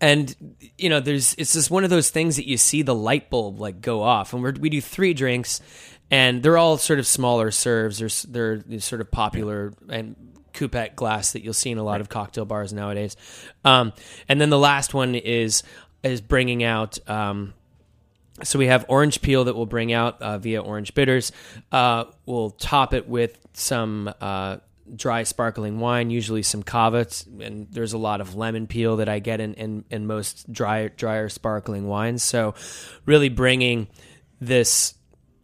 and 0.00 0.34
you 0.76 0.88
know 0.88 1.00
there's 1.00 1.34
it's 1.34 1.52
just 1.52 1.70
one 1.70 1.84
of 1.84 1.90
those 1.90 2.10
things 2.10 2.36
that 2.36 2.46
you 2.46 2.56
see 2.56 2.82
the 2.82 2.94
light 2.94 3.30
bulb 3.30 3.60
like 3.60 3.80
go 3.80 4.02
off. 4.02 4.32
And 4.32 4.42
we 4.42 4.52
we 4.52 4.70
do 4.70 4.80
three 4.80 5.14
drinks 5.14 5.60
and 6.10 6.42
they're 6.42 6.58
all 6.58 6.78
sort 6.78 6.98
of 6.98 7.06
smaller 7.06 7.50
serves. 7.50 7.98
They're 8.22 8.58
they're 8.58 8.80
sort 8.80 9.00
of 9.00 9.10
popular 9.10 9.72
and 9.88 10.16
coupette 10.52 10.96
glass 10.96 11.32
that 11.32 11.42
you'll 11.42 11.54
see 11.54 11.70
in 11.70 11.78
a 11.78 11.84
lot 11.84 12.00
of 12.00 12.08
cocktail 12.08 12.44
bars 12.44 12.72
nowadays. 12.72 13.16
Um, 13.64 13.92
and 14.28 14.40
then 14.40 14.50
the 14.50 14.58
last 14.58 14.94
one 14.94 15.14
is 15.14 15.62
is 16.02 16.20
bringing 16.20 16.62
out 16.62 16.98
um, 17.08 17.54
so 18.42 18.58
we 18.58 18.66
have 18.66 18.84
orange 18.88 19.20
peel 19.20 19.44
that 19.44 19.56
we'll 19.56 19.66
bring 19.66 19.92
out 19.92 20.20
uh, 20.22 20.38
via 20.38 20.62
orange 20.62 20.94
bitters. 20.94 21.32
Uh, 21.72 22.04
we'll 22.26 22.50
top 22.50 22.94
it 22.94 23.08
with 23.08 23.36
some 23.52 24.12
uh, 24.20 24.58
dry 24.94 25.22
sparkling 25.22 25.80
wine, 25.80 26.10
usually 26.10 26.42
some 26.42 26.62
cava, 26.62 27.06
and 27.40 27.68
there's 27.70 27.92
a 27.92 27.98
lot 27.98 28.20
of 28.20 28.34
lemon 28.34 28.66
peel 28.66 28.96
that 28.96 29.08
I 29.08 29.18
get 29.18 29.40
in, 29.40 29.54
in, 29.54 29.84
in 29.90 30.06
most 30.06 30.50
dry, 30.52 30.88
drier 30.88 31.28
sparkling 31.28 31.86
wines. 31.86 32.22
So, 32.22 32.54
really 33.06 33.28
bringing 33.28 33.88
this 34.40 34.94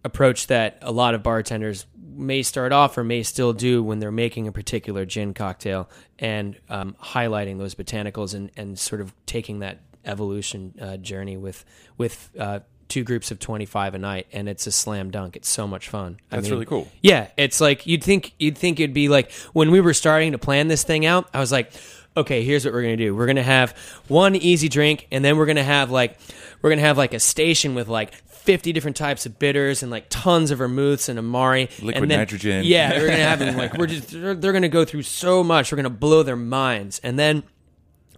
approach 0.04 0.48
that 0.48 0.78
a 0.82 0.92
lot 0.92 1.14
of 1.14 1.22
bartenders 1.22 1.86
may 1.96 2.42
start 2.42 2.72
off 2.72 2.96
or 2.96 3.04
may 3.04 3.22
still 3.22 3.52
do 3.52 3.82
when 3.82 3.98
they're 3.98 4.12
making 4.12 4.46
a 4.46 4.52
particular 4.52 5.04
gin 5.04 5.34
cocktail 5.34 5.88
and 6.18 6.58
um, 6.68 6.94
highlighting 7.02 7.58
those 7.58 7.74
botanicals 7.74 8.34
and, 8.34 8.50
and 8.56 8.78
sort 8.78 9.00
of 9.00 9.12
taking 9.26 9.60
that 9.60 9.80
evolution 10.04 10.74
uh, 10.80 10.96
journey 10.98 11.36
with 11.36 11.64
with 11.96 12.30
uh, 12.38 12.60
two 12.88 13.04
groups 13.04 13.30
of 13.30 13.38
25 13.38 13.94
a 13.94 13.98
night 13.98 14.26
and 14.32 14.48
it's 14.48 14.66
a 14.66 14.72
slam 14.72 15.10
dunk. 15.10 15.36
It's 15.36 15.48
so 15.48 15.66
much 15.66 15.88
fun. 15.88 16.18
I 16.30 16.36
that's 16.36 16.44
mean, 16.44 16.52
really 16.52 16.66
cool. 16.66 16.88
Yeah 17.02 17.28
it's 17.36 17.60
like 17.60 17.86
you'd 17.86 18.04
think 18.04 18.34
you'd 18.38 18.58
think 18.58 18.80
it'd 18.80 18.94
be 18.94 19.08
like 19.08 19.32
when 19.52 19.70
we 19.70 19.80
were 19.80 19.94
starting 19.94 20.32
to 20.32 20.38
plan 20.38 20.68
this 20.68 20.84
thing 20.84 21.06
out 21.06 21.28
i 21.34 21.40
was 21.40 21.50
like 21.50 21.72
okay 22.16 22.44
here's 22.44 22.64
what 22.64 22.72
we're 22.72 22.82
gonna 22.82 22.96
do. 22.96 23.14
We're 23.14 23.26
gonna 23.26 23.42
have 23.42 23.76
one 24.08 24.36
easy 24.36 24.68
drink 24.68 25.08
and 25.10 25.24
then 25.24 25.36
we're 25.36 25.46
gonna 25.46 25.64
have 25.64 25.90
like 25.90 26.18
we're 26.62 26.70
gonna 26.70 26.82
have 26.82 26.98
like 26.98 27.14
a 27.14 27.20
station 27.20 27.74
with 27.74 27.88
like 27.88 28.14
50 28.28 28.72
different 28.72 28.96
types 28.96 29.26
of 29.26 29.38
bitters 29.38 29.82
and 29.82 29.90
like 29.90 30.06
tons 30.10 30.50
of 30.50 30.58
vermouths 30.58 31.08
and 31.08 31.18
amari. 31.18 31.70
Liquid 31.80 32.02
and 32.02 32.10
then, 32.10 32.18
nitrogen. 32.18 32.64
Yeah 32.64 32.98
we're 32.98 33.08
gonna 33.08 33.18
have 33.22 33.38
them 33.40 33.56
like 33.56 33.74
we're 33.74 33.86
just 33.86 34.10
they're, 34.10 34.34
they're 34.34 34.52
gonna 34.52 34.68
go 34.68 34.84
through 34.84 35.02
so 35.02 35.42
much. 35.42 35.72
We're 35.72 35.76
gonna 35.76 35.90
blow 35.90 36.22
their 36.22 36.36
minds. 36.36 37.00
And 37.02 37.18
then 37.18 37.42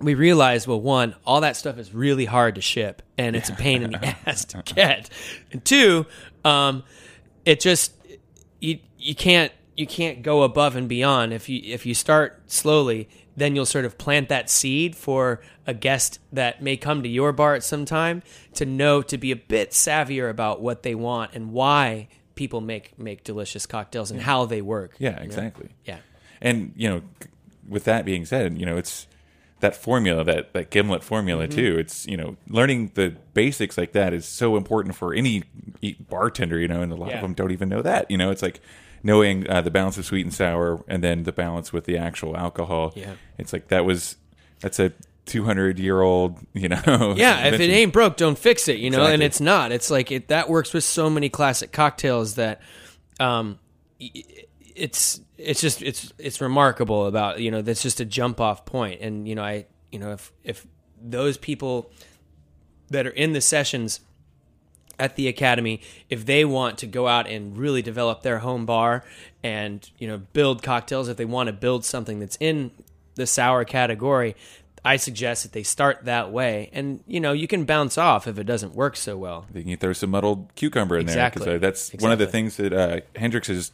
we 0.01 0.15
realized, 0.15 0.67
well, 0.67 0.81
one, 0.81 1.15
all 1.25 1.41
that 1.41 1.57
stuff 1.57 1.79
is 1.79 1.95
really 1.95 2.27
hard 2.27 2.57
to 2.57 2.61
ship, 2.61 3.03
and 3.17 3.35
it's 3.35 3.49
a 3.49 3.55
pain 3.55 3.83
in 3.83 3.93
the 3.93 4.07
ass 4.27 4.45
to 4.47 4.63
get. 4.63 5.09
And 5.53 5.65
two, 5.65 6.07
um, 6.45 6.85
it 7.45 7.61
just 7.61 7.93
you 8.61 8.79
you 8.99 9.15
can't 9.15 9.53
you 9.77 9.87
can't 9.87 10.23
go 10.23 10.43
above 10.43 10.77
and 10.77 10.89
beyond. 10.89 11.33
If 11.33 11.49
you 11.49 11.61
if 11.65 11.87
you 11.87 11.95
start 11.95 12.43
slowly, 12.47 13.09
then 13.37 13.55
you'll 13.55 13.67
sort 13.67 13.85
of 13.85 13.99
plant 13.99 14.29
that 14.29 14.51
seed 14.51 14.97
for 14.97 15.41
a 15.67 15.75
guest 15.75 16.19
that 16.33 16.63
may 16.63 16.77
come 16.77 17.03
to 17.03 17.09
your 17.09 17.33
bar 17.33 17.55
at 17.55 17.65
some 17.65 17.85
time 17.85 18.23
to 18.55 18.65
know 18.65 19.03
to 19.03 19.19
be 19.19 19.31
a 19.31 19.37
bit 19.37 19.71
savvier 19.71 20.31
about 20.31 20.61
what 20.61 20.83
they 20.83 20.95
want 20.95 21.33
and 21.35 21.53
why 21.53 22.09
people 22.35 22.61
make 22.61 22.99
make 22.99 23.25
delicious 23.25 23.67
cocktails 23.67 24.11
and 24.11 24.21
yeah. 24.21 24.27
how 24.27 24.45
they 24.45 24.61
work. 24.61 24.95
Yeah, 24.99 25.21
exactly. 25.21 25.71
Yeah. 25.85 25.99
And 26.41 26.73
you 26.77 26.89
know, 26.89 27.03
with 27.69 27.85
that 27.85 28.05
being 28.05 28.25
said, 28.25 28.59
you 28.59 28.67
know, 28.67 28.77
it's 28.77 29.07
that 29.61 29.75
formula, 29.75 30.23
that 30.25 30.53
that 30.53 30.71
gimlet 30.71 31.03
formula 31.03 31.47
Mm-hmm. 31.47 31.57
too. 31.57 31.79
It's 31.79 32.07
you 32.07 32.17
know 32.17 32.37
learning 32.49 32.93
the 32.95 33.17
basics 33.35 33.77
like 33.79 33.93
that 33.93 34.13
is 34.13 34.27
so 34.27 34.57
important 34.57 34.95
for 34.97 35.15
any 35.15 35.45
bartender. 36.09 36.59
You 36.59 36.69
know, 36.69 36.83
and 36.83 36.93
a 36.93 36.97
lot 36.97 37.11
Yeah. 37.11 37.17
of 37.17 37.23
them 37.23 37.35
don't 37.35 37.53
even 37.53 37.69
know 37.69 37.83
that. 37.83 38.11
You 38.11 38.19
know, 38.19 38.31
it's 38.31 38.43
like 38.43 38.61
knowing 39.03 39.49
uh, 39.49 39.61
the 39.63 39.71
balance 39.71 39.99
of 39.99 40.05
sweet 40.05 40.25
and 40.27 40.35
sour, 40.35 40.83
and 40.89 41.03
then 41.03 41.23
the 41.23 41.33
balance 41.33 41.73
with 41.73 41.85
the 41.85 41.97
actual 41.97 42.37
alcohol. 42.37 42.93
Yeah. 42.97 43.15
it's 43.39 43.53
like 43.53 43.69
that 43.69 43.85
was 43.85 44.17
that's 44.61 44.79
a 44.81 44.93
two 45.27 45.45
hundred 45.45 45.79
year 45.79 46.01
old. 46.03 46.39
You 46.53 46.69
know, 46.69 47.15
Yeah, 47.17 47.47
if 47.47 47.61
it 47.61 47.71
ain't 47.71 47.93
broke, 47.93 48.17
don't 48.17 48.39
fix 48.39 48.69
it. 48.69 48.79
You 48.79 48.91
know, 48.91 49.05
and 49.07 49.23
it's 49.23 49.41
not. 49.41 49.73
It's 49.73 49.91
like 49.91 50.11
it 50.13 50.29
that 50.29 50.49
works 50.49 50.73
with 50.75 50.85
so 50.85 51.09
many 51.11 51.29
classic 51.29 51.73
cocktails 51.73 52.35
that, 52.37 52.61
um, 53.21 53.59
it's 54.77 55.21
it's 55.39 55.61
just 55.61 55.83
it's 55.83 56.13
it's 56.19 56.41
remarkable 56.41 57.07
about 57.07 57.41
you 57.41 57.51
know 57.51 57.63
that's 57.63 57.83
just 57.83 58.01
a 58.01 58.05
jump 58.05 58.41
off. 58.41 58.63
And 58.75 59.27
you 59.27 59.35
know, 59.35 59.43
I 59.43 59.67
you 59.91 59.99
know 59.99 60.13
if 60.13 60.33
if 60.45 60.67
those 61.03 61.37
people 61.37 61.91
that 62.91 63.07
are 63.07 63.11
in 63.11 63.33
the 63.33 63.41
sessions 63.41 64.01
at 64.99 65.17
the 65.17 65.29
academy 65.29 65.81
if 66.09 66.25
they 66.25 66.45
want 66.45 66.79
to 66.79 66.87
go 66.87 67.07
out 67.07 67.27
and 67.27 67.59
really 67.59 67.83
develop 67.83 68.23
their 68.23 68.39
home 68.39 68.65
bar 68.65 69.05
and 69.43 69.91
you 69.99 70.09
know 70.09 70.17
build 70.33 70.63
cocktails 70.63 71.09
if 71.09 71.19
they 71.19 71.25
want 71.25 71.49
to 71.49 71.53
build 71.53 71.85
something 71.85 72.19
that's 72.19 72.37
in 72.41 72.71
the 73.15 73.27
sour 73.27 73.63
category 73.63 74.35
i 74.87 74.97
suggest 74.97 75.43
that 75.43 75.53
they 75.53 75.63
start 75.63 76.07
that 76.07 76.33
way 76.33 76.71
and 76.73 77.05
you 77.07 77.21
know 77.21 77.33
you 77.33 77.47
can 77.47 77.67
bounce 77.67 77.99
off 77.99 78.27
if 78.27 78.39
it 78.39 78.45
doesn't 78.45 78.75
work 78.75 78.97
so 78.97 79.19
well 79.19 79.45
You 79.53 79.65
can 79.65 79.77
throw 79.77 79.93
some 79.93 80.11
muddled 80.11 80.55
cucumber 80.55 80.97
in 80.97 81.03
Exactly. 81.03 81.45
there 81.45 81.59
because 81.59 81.91
uh, 81.91 81.93
that's 81.93 82.03
one 82.03 82.13
of 82.13 82.19
the 82.19 82.27
things 82.27 82.57
that 82.57 82.73
uh, 82.73 83.01
Hendrick's 83.17 83.51
is 83.51 83.73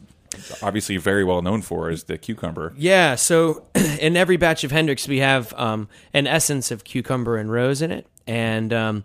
obviously 0.61 0.97
very 0.97 1.23
well 1.23 1.41
known 1.41 1.61
for 1.61 1.89
is 1.89 2.05
the 2.05 2.17
cucumber. 2.17 2.73
Yeah, 2.77 3.15
so 3.15 3.65
in 3.99 4.17
every 4.17 4.37
batch 4.37 4.63
of 4.63 4.71
Hendrick's, 4.71 5.07
we 5.07 5.19
have 5.19 5.53
um, 5.53 5.87
an 6.13 6.27
essence 6.27 6.71
of 6.71 6.83
cucumber 6.83 7.37
and 7.37 7.51
rose 7.51 7.81
in 7.81 7.91
it, 7.91 8.07
and 8.27 8.73
um, 8.73 9.03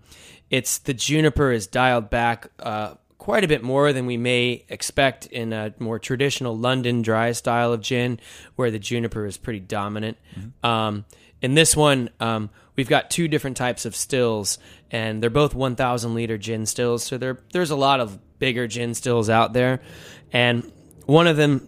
it's 0.50 0.78
the 0.78 0.94
juniper 0.94 1.52
is 1.52 1.66
dialed 1.66 2.10
back 2.10 2.48
uh, 2.60 2.94
quite 3.18 3.44
a 3.44 3.48
bit 3.48 3.62
more 3.62 3.92
than 3.92 4.06
we 4.06 4.16
may 4.16 4.64
expect 4.68 5.26
in 5.26 5.52
a 5.52 5.74
more 5.78 5.98
traditional 5.98 6.56
London 6.56 7.02
dry 7.02 7.32
style 7.32 7.72
of 7.72 7.82
gin, 7.82 8.18
where 8.56 8.70
the 8.70 8.78
juniper 8.78 9.26
is 9.26 9.36
pretty 9.36 9.60
dominant. 9.60 10.16
Um, 10.62 11.04
in 11.42 11.54
this 11.54 11.76
one, 11.76 12.10
um, 12.20 12.50
we've 12.76 12.88
got 12.88 13.10
two 13.10 13.28
different 13.28 13.56
types 13.56 13.84
of 13.84 13.94
stills, 13.94 14.58
and 14.90 15.22
they're 15.22 15.30
both 15.30 15.54
1,000 15.54 16.14
liter 16.14 16.38
gin 16.38 16.64
stills. 16.64 17.04
So 17.04 17.18
there, 17.18 17.38
there's 17.52 17.70
a 17.70 17.76
lot 17.76 18.00
of 18.00 18.18
bigger 18.38 18.66
gin 18.66 18.94
stills 18.94 19.28
out 19.28 19.52
there, 19.52 19.80
and 20.32 20.72
one 21.08 21.26
of 21.26 21.38
them 21.38 21.66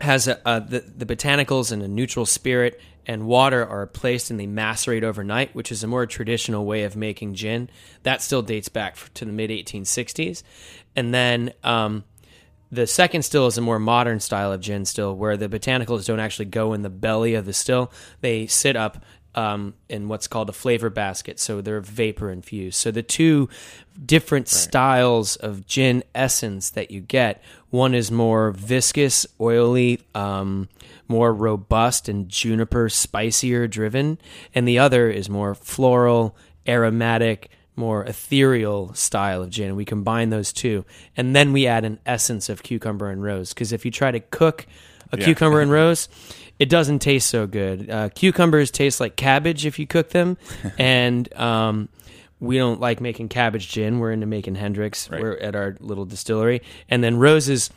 has 0.00 0.28
a, 0.28 0.46
uh, 0.46 0.60
the, 0.60 0.80
the 0.80 1.06
botanicals 1.06 1.72
and 1.72 1.82
a 1.82 1.88
neutral 1.88 2.26
spirit 2.26 2.78
and 3.06 3.26
water 3.26 3.66
are 3.66 3.86
placed 3.86 4.30
and 4.30 4.38
they 4.38 4.46
macerate 4.46 5.02
overnight, 5.02 5.54
which 5.54 5.72
is 5.72 5.82
a 5.82 5.86
more 5.86 6.04
traditional 6.04 6.66
way 6.66 6.82
of 6.82 6.94
making 6.94 7.32
gin. 7.34 7.70
That 8.02 8.20
still 8.20 8.42
dates 8.42 8.68
back 8.68 8.96
to 9.14 9.24
the 9.24 9.32
mid 9.32 9.48
1860s. 9.48 10.42
And 10.94 11.14
then 11.14 11.54
um, 11.64 12.04
the 12.70 12.86
second 12.86 13.22
still 13.22 13.46
is 13.46 13.56
a 13.56 13.62
more 13.62 13.78
modern 13.78 14.20
style 14.20 14.52
of 14.52 14.60
gin 14.60 14.84
still, 14.84 15.16
where 15.16 15.38
the 15.38 15.48
botanicals 15.48 16.04
don't 16.04 16.20
actually 16.20 16.44
go 16.44 16.74
in 16.74 16.82
the 16.82 16.90
belly 16.90 17.34
of 17.34 17.46
the 17.46 17.54
still; 17.54 17.90
they 18.20 18.46
sit 18.46 18.76
up 18.76 19.02
um, 19.36 19.74
in 19.88 20.08
what's 20.08 20.26
called 20.26 20.48
a 20.48 20.52
flavor 20.52 20.90
basket, 20.90 21.38
so 21.38 21.60
they're 21.60 21.80
vapor 21.80 22.30
infused. 22.30 22.78
So 22.78 22.90
the 22.90 23.02
two 23.02 23.48
different 24.04 24.48
styles 24.48 25.36
of 25.36 25.66
gin 25.66 26.02
essence 26.14 26.70
that 26.70 26.90
you 26.90 27.00
get, 27.02 27.42
one 27.70 27.94
is 27.94 28.10
more 28.10 28.50
viscous, 28.50 29.26
oily, 29.40 30.00
um, 30.14 30.68
more 31.06 31.32
robust, 31.34 32.08
and 32.08 32.28
juniper 32.28 32.88
spicier 32.88 33.66
driven, 33.68 34.18
and 34.54 34.66
the 34.66 34.78
other 34.78 35.10
is 35.10 35.28
more 35.28 35.54
floral, 35.54 36.34
aromatic, 36.66 37.50
more 37.76 38.04
ethereal 38.04 38.94
style 38.94 39.42
of 39.42 39.50
gin. 39.50 39.76
We 39.76 39.84
combine 39.84 40.30
those 40.30 40.52
two, 40.52 40.84
and 41.16 41.36
then 41.36 41.52
we 41.52 41.66
add 41.66 41.84
an 41.84 41.98
essence 42.06 42.48
of 42.48 42.62
cucumber 42.62 43.10
and 43.10 43.22
rose. 43.22 43.50
Because 43.52 43.70
if 43.72 43.84
you 43.84 43.90
try 43.90 44.10
to 44.10 44.20
cook 44.20 44.66
a 45.12 45.18
Yeah. 45.18 45.24
cucumber 45.26 45.60
and 45.60 45.70
rose, 45.80 46.08
it 46.58 46.68
doesn't 46.68 47.00
taste 47.00 47.28
so 47.28 47.46
good. 47.46 47.90
Uh, 47.90 48.08
cucumbers 48.10 48.70
taste 48.70 49.00
like 49.00 49.16
cabbage 49.16 49.66
if 49.66 49.78
you 49.78 49.86
cook 49.86 50.10
them, 50.10 50.38
and 50.78 51.32
um, 51.34 51.88
we 52.40 52.58
don't 52.58 52.80
like 52.80 53.00
making 53.00 53.28
cabbage 53.28 53.68
gin. 53.68 53.98
We're 53.98 54.12
into 54.12 54.26
making 54.26 54.54
Hendrick's. 54.54 55.10
Right. 55.10 55.20
We're 55.20 55.36
at 55.36 55.54
our 55.54 55.76
little 55.80 56.04
distillery, 56.04 56.62
and 56.88 57.02
then 57.02 57.18
roses. 57.18 57.70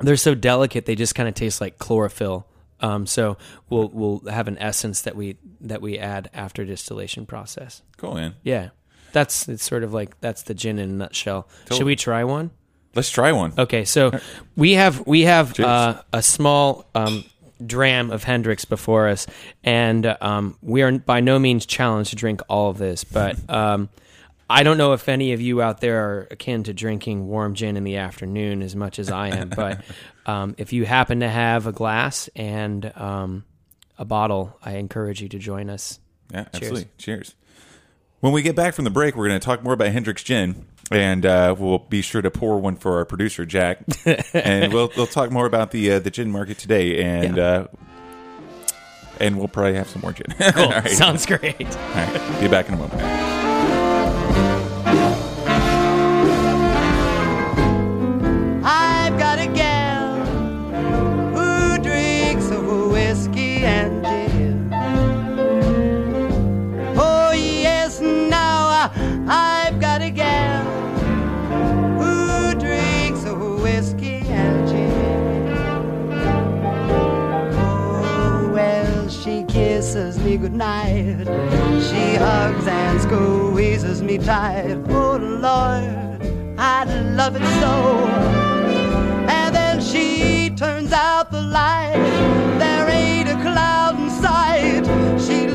They're 0.00 0.16
so 0.16 0.34
delicate; 0.34 0.86
they 0.86 0.94
just 0.94 1.14
kind 1.14 1.28
of 1.28 1.34
taste 1.34 1.60
like 1.60 1.78
chlorophyll. 1.78 2.46
Um, 2.80 3.06
so 3.06 3.38
we'll 3.70 3.88
we'll 3.88 4.20
have 4.30 4.48
an 4.48 4.58
essence 4.58 5.02
that 5.02 5.16
we 5.16 5.36
that 5.62 5.80
we 5.80 5.98
add 5.98 6.30
after 6.34 6.64
distillation 6.64 7.26
process. 7.26 7.82
Cool, 7.96 8.14
man. 8.14 8.34
Yeah, 8.42 8.70
that's 9.12 9.48
it's 9.48 9.64
sort 9.64 9.84
of 9.84 9.94
like 9.94 10.20
that's 10.20 10.42
the 10.42 10.54
gin 10.54 10.78
in 10.78 10.90
a 10.90 10.92
nutshell. 10.92 11.48
Totally. 11.62 11.78
Should 11.78 11.86
we 11.86 11.96
try 11.96 12.24
one? 12.24 12.50
Let's 12.94 13.10
try 13.10 13.32
one. 13.32 13.54
Okay, 13.58 13.84
so 13.84 14.12
we 14.56 14.72
have 14.72 15.06
we 15.06 15.22
have 15.22 15.58
uh, 15.58 16.02
a 16.12 16.22
small 16.22 16.86
um, 16.94 17.24
dram 17.66 18.10
of 18.10 18.24
Hendrick's 18.24 18.64
before 18.64 19.08
us, 19.08 19.26
and 19.62 20.16
um, 20.20 20.56
we 20.62 20.82
are 20.82 20.98
by 20.98 21.20
no 21.20 21.38
means 21.38 21.66
challenged 21.66 22.10
to 22.10 22.16
drink 22.16 22.40
all 22.48 22.70
of 22.70 22.78
this. 22.78 23.04
But 23.04 23.38
um, 23.50 23.88
I 24.48 24.62
don't 24.62 24.78
know 24.78 24.92
if 24.92 25.08
any 25.08 25.32
of 25.32 25.40
you 25.40 25.62
out 25.62 25.80
there 25.80 26.04
are 26.04 26.28
akin 26.30 26.64
to 26.64 26.74
drinking 26.74 27.26
warm 27.26 27.54
gin 27.54 27.76
in 27.76 27.84
the 27.84 27.96
afternoon 27.96 28.62
as 28.62 28.76
much 28.76 28.98
as 28.98 29.10
I 29.10 29.28
am. 29.28 29.48
but 29.48 29.82
um, 30.26 30.54
if 30.58 30.72
you 30.72 30.84
happen 30.84 31.20
to 31.20 31.28
have 31.28 31.66
a 31.66 31.72
glass 31.72 32.28
and 32.36 32.92
um, 32.96 33.44
a 33.98 34.04
bottle, 34.04 34.56
I 34.62 34.76
encourage 34.76 35.22
you 35.22 35.28
to 35.30 35.38
join 35.38 35.70
us. 35.70 35.98
Yeah, 36.30 36.46
absolutely. 36.52 36.88
Cheers. 36.98 37.34
When 38.20 38.32
we 38.32 38.42
get 38.42 38.56
back 38.56 38.74
from 38.74 38.84
the 38.84 38.90
break, 38.90 39.16
we're 39.16 39.28
going 39.28 39.38
to 39.38 39.44
talk 39.44 39.62
more 39.62 39.74
about 39.74 39.88
Hendrick's 39.88 40.22
Gin, 40.22 40.66
and 40.90 41.24
uh, 41.26 41.54
we'll 41.58 41.78
be 41.78 42.02
sure 42.02 42.22
to 42.22 42.30
pour 42.30 42.58
one 42.60 42.76
for 42.76 42.98
our 42.98 43.04
producer 43.04 43.44
Jack, 43.46 43.78
and 44.34 44.72
we'll 44.72 44.90
we'll 44.96 45.06
talk 45.06 45.30
more 45.30 45.46
about 45.46 45.70
the 45.70 45.92
uh, 45.92 45.98
the 45.98 46.10
gin 46.10 46.30
market 46.30 46.58
today, 46.58 47.02
and 47.02 47.36
Yeah. 47.36 47.42
uh, 47.44 47.66
and 49.20 49.38
we'll 49.38 49.48
probably 49.48 49.74
have 49.74 49.88
some 49.88 50.02
more 50.02 50.12
gin. 50.12 50.26
All 50.56 50.70
right. 50.70 50.90
Sounds 50.90 51.24
great. 51.24 51.60
All 51.60 51.94
right. 51.94 52.40
Be 52.40 52.48
back 52.48 52.68
in 52.68 52.74
a 52.74 52.76
moment. 52.78 53.23
Squeezes 83.04 84.02
me 84.02 84.16
tight. 84.18 84.78
Oh 84.88 85.16
Lord, 85.16 86.20
I 86.58 86.84
love 87.14 87.36
it 87.36 87.46
so. 87.60 87.74
And 89.28 89.54
then 89.54 89.80
she 89.80 90.50
turns 90.56 90.92
out 90.92 91.30
the 91.30 91.42
light. 91.42 92.02
There 92.58 92.88
ain't 92.88 93.28
a 93.28 93.38
cloud 93.42 93.98
in 94.00 94.08
sight. 94.10 94.84
She 95.20 95.53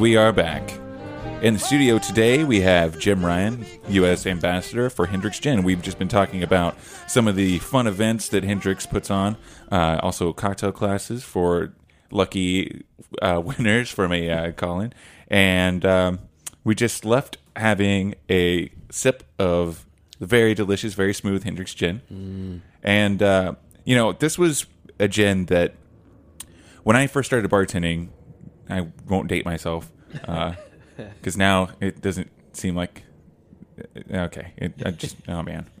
And 0.00 0.02
we 0.04 0.16
are 0.16 0.32
back. 0.32 0.72
In 1.42 1.52
the 1.52 1.60
studio 1.60 1.98
today, 1.98 2.42
we 2.42 2.62
have 2.62 2.98
Jim 2.98 3.22
Ryan, 3.22 3.66
U.S. 3.90 4.24
Ambassador 4.24 4.88
for 4.88 5.04
Hendrick's 5.04 5.38
Gin. 5.38 5.62
We've 5.62 5.82
just 5.82 5.98
been 5.98 6.08
talking 6.08 6.42
about 6.42 6.74
some 7.06 7.28
of 7.28 7.36
the 7.36 7.58
fun 7.58 7.86
events 7.86 8.30
that 8.30 8.42
Hendrick's 8.42 8.86
puts 8.86 9.10
on, 9.10 9.36
uh, 9.70 10.00
also 10.02 10.32
cocktail 10.32 10.72
classes 10.72 11.22
for 11.22 11.74
lucky 12.10 12.86
uh, 13.20 13.42
winners 13.44 13.90
from 13.90 14.10
a 14.14 14.30
uh, 14.30 14.52
call 14.52 14.80
in. 14.80 14.94
And 15.28 15.84
um, 15.84 16.20
we 16.64 16.74
just 16.74 17.04
left 17.04 17.36
having 17.54 18.14
a 18.30 18.72
sip 18.90 19.24
of 19.38 19.84
the 20.18 20.24
very 20.24 20.54
delicious, 20.54 20.94
very 20.94 21.12
smooth 21.12 21.44
Hendrick's 21.44 21.74
gin, 21.74 22.62
and 22.82 23.22
uh, 23.22 23.52
you 23.84 23.96
know 23.96 24.14
this 24.14 24.38
was 24.38 24.64
a 24.98 25.08
gin 25.08 25.44
that 25.46 25.74
when 26.84 26.96
I 26.96 27.06
first 27.06 27.28
started 27.28 27.50
bartending, 27.50 28.08
I 28.70 28.88
won't 29.08 29.28
date 29.28 29.44
myself 29.44 29.90
because 30.96 31.36
now 31.36 31.70
it 31.80 32.00
doesn't 32.00 32.30
seem 32.52 32.74
like 32.76 33.02
okay. 34.12 34.52
It, 34.56 34.74
I 34.84 34.90
just 34.90 35.16
oh 35.28 35.42
man, 35.42 35.66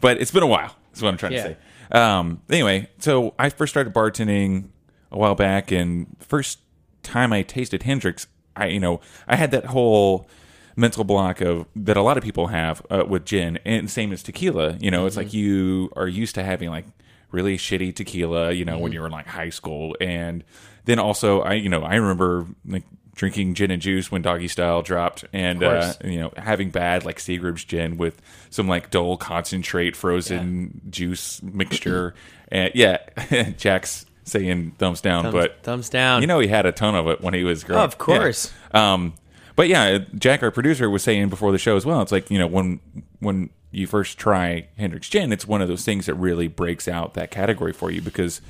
but 0.00 0.20
it's 0.20 0.30
been 0.30 0.42
a 0.42 0.46
while. 0.46 0.76
That's 0.90 1.02
what 1.02 1.08
I'm 1.08 1.16
trying 1.16 1.32
Yeah. 1.32 1.42
to 1.42 1.48
say. 1.50 1.98
Um, 1.98 2.40
anyway, 2.50 2.88
so 2.98 3.34
I 3.38 3.48
first 3.50 3.72
started 3.72 3.92
bartending 3.92 4.68
a 5.10 5.18
while 5.18 5.34
back, 5.34 5.70
and 5.70 6.06
first 6.20 6.60
time 7.02 7.32
I 7.32 7.42
tasted 7.42 7.82
Hendrick's, 7.82 8.26
I 8.56 8.66
you 8.66 8.80
know 8.80 9.00
I 9.26 9.36
had 9.36 9.50
that 9.50 9.66
whole 9.66 10.28
mental 10.76 11.04
block 11.04 11.40
of 11.42 11.66
that 11.76 11.96
a 11.98 12.02
lot 12.02 12.16
of 12.16 12.24
people 12.24 12.46
have 12.46 12.80
uh, 12.90 13.04
with 13.06 13.24
gin, 13.26 13.58
and 13.64 13.90
same 13.90 14.12
as 14.12 14.22
tequila. 14.22 14.76
You 14.80 14.90
know, 14.90 15.04
it's 15.06 15.16
like 15.16 15.34
you 15.34 15.90
are 15.96 16.08
used 16.08 16.34
to 16.36 16.42
having 16.44 16.70
like 16.70 16.86
really 17.32 17.56
shitty 17.56 17.94
tequila. 17.96 18.52
You 18.52 18.64
know, 18.64 18.78
when 18.78 18.92
you 18.92 19.00
were 19.00 19.06
in 19.06 19.12
like 19.12 19.26
high 19.26 19.50
school, 19.50 19.96
and 20.00 20.44
then 20.84 20.98
also 20.98 21.40
I 21.40 21.54
you 21.54 21.68
know 21.68 21.82
I 21.82 21.96
remember 21.96 22.46
like 22.64 22.84
drinking 23.14 23.54
gin 23.54 23.70
and 23.70 23.82
juice 23.82 24.10
when 24.10 24.22
Doggy 24.22 24.48
Style 24.48 24.82
dropped, 24.82 25.24
and 25.32 25.62
uh, 25.62 25.92
you 26.04 26.18
know 26.20 26.32
having 26.36 26.70
bad 26.70 27.04
like 27.04 27.18
Seagram's 27.18 27.64
gin 27.64 27.96
with 27.96 28.20
some 28.50 28.68
like 28.68 28.90
dull 28.90 29.16
concentrate 29.16 29.96
frozen 29.96 30.80
juice 30.90 31.42
mixture. 31.42 32.14
and 32.48 32.70
yeah, 32.74 32.98
Jack's 33.56 34.06
saying 34.24 34.72
thumbs 34.78 35.00
down, 35.00 35.24
Thumbs, 35.24 35.34
but 35.34 35.62
thumbs 35.62 35.88
down. 35.88 36.20
you 36.20 36.26
know 36.28 36.38
he 36.38 36.48
had 36.48 36.64
a 36.66 36.72
ton 36.72 36.94
of 36.94 37.08
it 37.08 37.20
when 37.20 37.34
he 37.34 37.44
was 37.44 37.64
growing. 37.64 37.82
Up. 37.82 37.92
Of 37.92 37.98
course. 37.98 38.52
Yeah. 38.72 38.92
Um, 38.94 39.14
but 39.56 39.68
yeah, 39.68 39.98
Jack, 40.14 40.42
our 40.42 40.50
producer, 40.50 40.88
was 40.88 41.02
saying 41.02 41.28
before 41.28 41.52
the 41.52 41.58
show 41.58 41.76
as 41.76 41.84
well. 41.84 42.00
It's 42.00 42.12
like 42.12 42.30
you 42.30 42.38
know 42.38 42.46
when 42.46 42.80
when 43.20 43.50
you 43.72 43.86
first 43.86 44.18
try 44.18 44.68
Hendrick's 44.78 45.08
Gin, 45.08 45.32
it's 45.32 45.46
one 45.46 45.62
of 45.62 45.68
those 45.68 45.84
things 45.84 46.06
that 46.06 46.14
really 46.14 46.46
breaks 46.46 46.86
out 46.86 47.14
that 47.14 47.30
category 47.30 47.72
for 47.72 47.90
you 47.90 48.00
because 48.00 48.40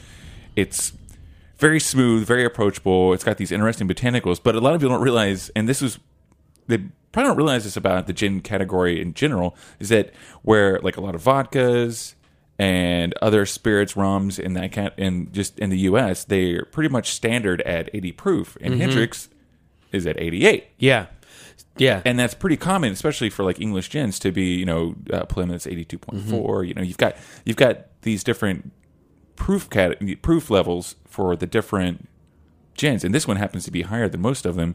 it's 0.57 0.93
very 1.57 1.81
smooth, 1.81 2.27
very 2.27 2.45
approachable. 2.45 3.13
It's 3.13 3.25
got 3.25 3.37
these 3.37 3.53
interesting 3.53 3.89
botanicals, 3.89 4.41
but 4.43 4.57
a 4.57 4.61
lot 4.61 4.75
of 4.75 4.81
people 4.81 4.97
don't 4.97 5.05
realize, 5.05 5.51
and 5.55 5.69
this 5.69 5.81
is 5.81 5.99
they 6.67 6.79
probably 7.13 7.29
don't 7.29 7.37
realize 7.37 7.65
this 7.65 7.77
about 7.77 8.07
the 8.07 8.13
gin 8.13 8.41
category 8.41 9.01
in 9.01 9.15
general, 9.15 9.57
is 9.79 9.89
that 9.91 10.13
where 10.43 10.81
like 10.81 10.97
a 10.97 11.01
lot 11.01 11.15
of 11.15 11.23
vodkas 11.23 12.15
and 12.59 13.15
other 13.23 13.47
spirits, 13.47 13.97
rums 13.97 14.39
in 14.39 14.55
that 14.55 14.73
cat 14.73 14.95
in 14.97 15.31
just 15.33 15.59
in 15.59 15.71
the 15.71 15.79
U.S. 15.79 16.25
they're 16.25 16.65
pretty 16.65 16.89
much 16.89 17.13
standard 17.13 17.61
at 17.63 17.89
80 17.95 18.13
proof, 18.13 18.57
and 18.61 18.75
mm-hmm. 18.75 18.81
Hendrick's 18.83 19.29
is 19.93 20.07
at 20.07 20.19
88 20.19 20.67
yeah, 20.79 21.07
yeah, 21.79 22.03
and 22.05 22.19
that's 22.19 22.35
pretty 22.35 22.57
common, 22.57 22.93
especially 22.93 23.31
for 23.31 23.45
like 23.45 23.61
English 23.61 23.91
gins 23.91 24.19
to 24.21 24.31
be, 24.33 24.57
you 24.57 24.67
know, 24.67 24.95
uh, 25.13 25.25
Plymouth's 25.25 25.67
eighty 25.67 25.85
two 25.85 25.99
You 26.13 26.75
know, 26.75 26.83
you've 26.83 26.99
got 26.99 27.17
you've 27.45 27.57
got 27.57 28.01
these 28.03 28.23
different 28.23 28.73
proof 29.37 29.71
cat 29.71 29.99
proof 30.23 30.51
levels 30.51 30.97
for 31.07 31.35
the 31.37 31.47
different 31.47 32.09
gins, 32.75 33.05
and 33.05 33.15
this 33.15 33.27
one 33.27 33.37
happens 33.37 33.65
to 33.65 33.71
be 33.71 33.83
higher 33.83 34.09
than 34.09 34.21
most 34.21 34.45
of 34.45 34.55
them, 34.55 34.75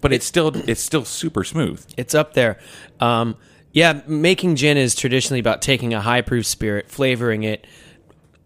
but 0.00 0.12
it's 0.12 0.26
still 0.26 0.52
it's 0.68 0.80
still 0.80 1.04
super 1.04 1.44
smooth. 1.44 1.84
it's 1.96 2.14
up 2.14 2.34
there. 2.34 2.58
Um, 3.00 3.36
yeah, 3.72 4.02
making 4.06 4.56
gin 4.56 4.76
is 4.76 4.94
traditionally 4.94 5.40
about 5.40 5.62
taking 5.62 5.94
a 5.94 6.00
high 6.00 6.20
proof 6.20 6.46
spirit, 6.46 6.88
flavoring 6.90 7.42
it. 7.42 7.66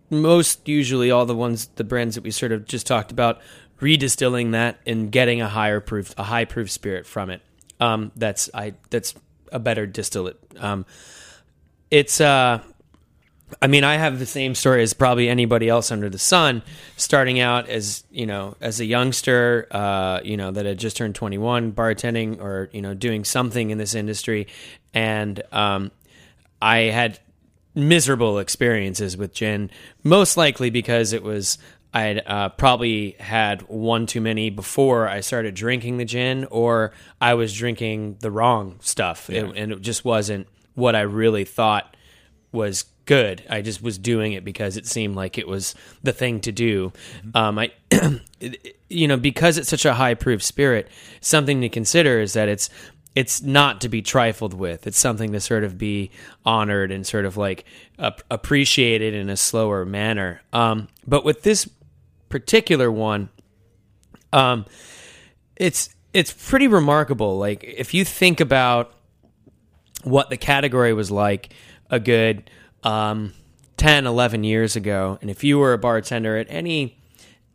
Most 0.08 0.68
usually, 0.68 1.10
all 1.10 1.26
the 1.26 1.34
ones, 1.34 1.66
the 1.74 1.82
brands 1.84 2.14
that 2.14 2.22
we 2.22 2.30
sort 2.30 2.52
of 2.52 2.64
just 2.64 2.86
talked 2.86 3.10
about, 3.10 3.40
redistilling 3.80 4.52
that 4.52 4.78
and 4.86 5.10
getting 5.10 5.40
a 5.42 5.48
higher 5.48 5.80
proof, 5.80 6.14
a 6.16 6.22
high 6.22 6.44
proof 6.44 6.70
spirit 6.70 7.06
from 7.06 7.28
it. 7.28 7.42
Um, 7.80 8.12
that's 8.16 8.50
I 8.54 8.74
that's 8.90 9.14
a 9.52 9.58
better 9.58 9.86
distillate. 9.86 10.40
Um, 10.58 10.86
it's 11.90 12.20
uh, 12.20 12.60
I 13.62 13.68
mean, 13.68 13.84
I 13.84 13.96
have 13.96 14.18
the 14.18 14.26
same 14.26 14.54
story 14.54 14.82
as 14.82 14.92
probably 14.92 15.28
anybody 15.28 15.68
else 15.68 15.92
under 15.92 16.10
the 16.10 16.18
sun. 16.18 16.62
Starting 16.96 17.38
out 17.38 17.68
as 17.68 18.04
you 18.10 18.26
know, 18.26 18.56
as 18.60 18.80
a 18.80 18.84
youngster, 18.84 19.68
uh, 19.70 20.20
you 20.24 20.36
know, 20.36 20.50
that 20.50 20.66
had 20.66 20.78
just 20.78 20.96
turned 20.96 21.14
twenty 21.14 21.38
one, 21.38 21.72
bartending 21.72 22.40
or 22.40 22.68
you 22.72 22.82
know, 22.82 22.94
doing 22.94 23.24
something 23.24 23.70
in 23.70 23.78
this 23.78 23.94
industry, 23.94 24.48
and 24.92 25.42
um, 25.52 25.92
I 26.60 26.78
had 26.78 27.20
miserable 27.74 28.38
experiences 28.38 29.16
with 29.16 29.32
gin. 29.32 29.70
Most 30.02 30.36
likely 30.36 30.70
because 30.70 31.12
it 31.12 31.22
was 31.22 31.58
I 31.96 32.00
had 32.02 32.22
uh, 32.26 32.48
probably 32.50 33.16
had 33.18 33.62
one 33.68 34.04
too 34.04 34.20
many 34.20 34.50
before 34.50 35.08
I 35.08 35.20
started 35.20 35.54
drinking 35.54 35.96
the 35.96 36.04
gin, 36.04 36.44
or 36.50 36.92
I 37.22 37.32
was 37.34 37.54
drinking 37.56 38.18
the 38.20 38.30
wrong 38.30 38.76
stuff, 38.82 39.30
It- 39.30 39.44
and 39.56 39.72
it 39.72 39.80
just 39.80 40.04
wasn't 40.04 40.46
what 40.74 40.94
I 40.94 41.00
really 41.00 41.44
thought 41.46 41.96
was 42.52 42.84
good. 43.06 43.42
I 43.48 43.62
just 43.62 43.82
was 43.82 43.96
doing 43.96 44.34
it 44.34 44.44
because 44.44 44.76
it 44.76 44.86
seemed 44.86 45.16
like 45.16 45.38
it 45.38 45.48
was 45.48 45.74
the 46.02 46.12
thing 46.12 46.40
to 46.40 46.52
do. 46.52 46.92
Um, 47.34 47.58
I, 47.58 47.70
you 48.90 49.08
know, 49.08 49.16
because 49.16 49.56
it's 49.56 49.68
such 49.70 49.86
a 49.86 49.94
high 49.94 50.14
proof 50.14 50.42
spirit, 50.42 50.88
something 51.22 51.62
to 51.62 51.68
consider 51.70 52.20
is 52.20 52.34
that 52.34 52.48
it's 52.50 52.68
it's 53.14 53.40
not 53.40 53.80
to 53.80 53.88
be 53.88 54.02
trifled 54.02 54.52
with. 54.52 54.86
It's 54.86 54.98
something 54.98 55.32
to 55.32 55.40
sort 55.40 55.64
of 55.64 55.78
be 55.78 56.10
honored 56.44 56.92
and 56.92 57.06
sort 57.06 57.24
of 57.24 57.38
like 57.38 57.64
ap- 57.98 58.20
appreciated 58.30 59.14
in 59.14 59.30
a 59.30 59.36
slower 59.38 59.86
manner. 59.86 60.42
Um, 60.52 60.88
but 61.06 61.24
with 61.24 61.42
this 61.42 61.66
particular 62.28 62.90
one, 62.90 63.28
um, 64.32 64.66
it's 65.56 65.90
it's 66.12 66.32
pretty 66.32 66.68
remarkable. 66.68 67.38
Like 67.38 67.64
if 67.64 67.94
you 67.94 68.04
think 68.04 68.40
about 68.40 68.92
what 70.02 70.30
the 70.30 70.36
category 70.36 70.92
was 70.92 71.10
like 71.10 71.52
a 71.90 71.98
good 71.98 72.48
um, 72.84 73.32
10 73.76 74.06
11 74.06 74.44
years 74.44 74.76
ago 74.76 75.18
and 75.20 75.30
if 75.30 75.44
you 75.44 75.58
were 75.58 75.72
a 75.72 75.78
bartender 75.78 76.36
at 76.36 76.46
any 76.48 76.96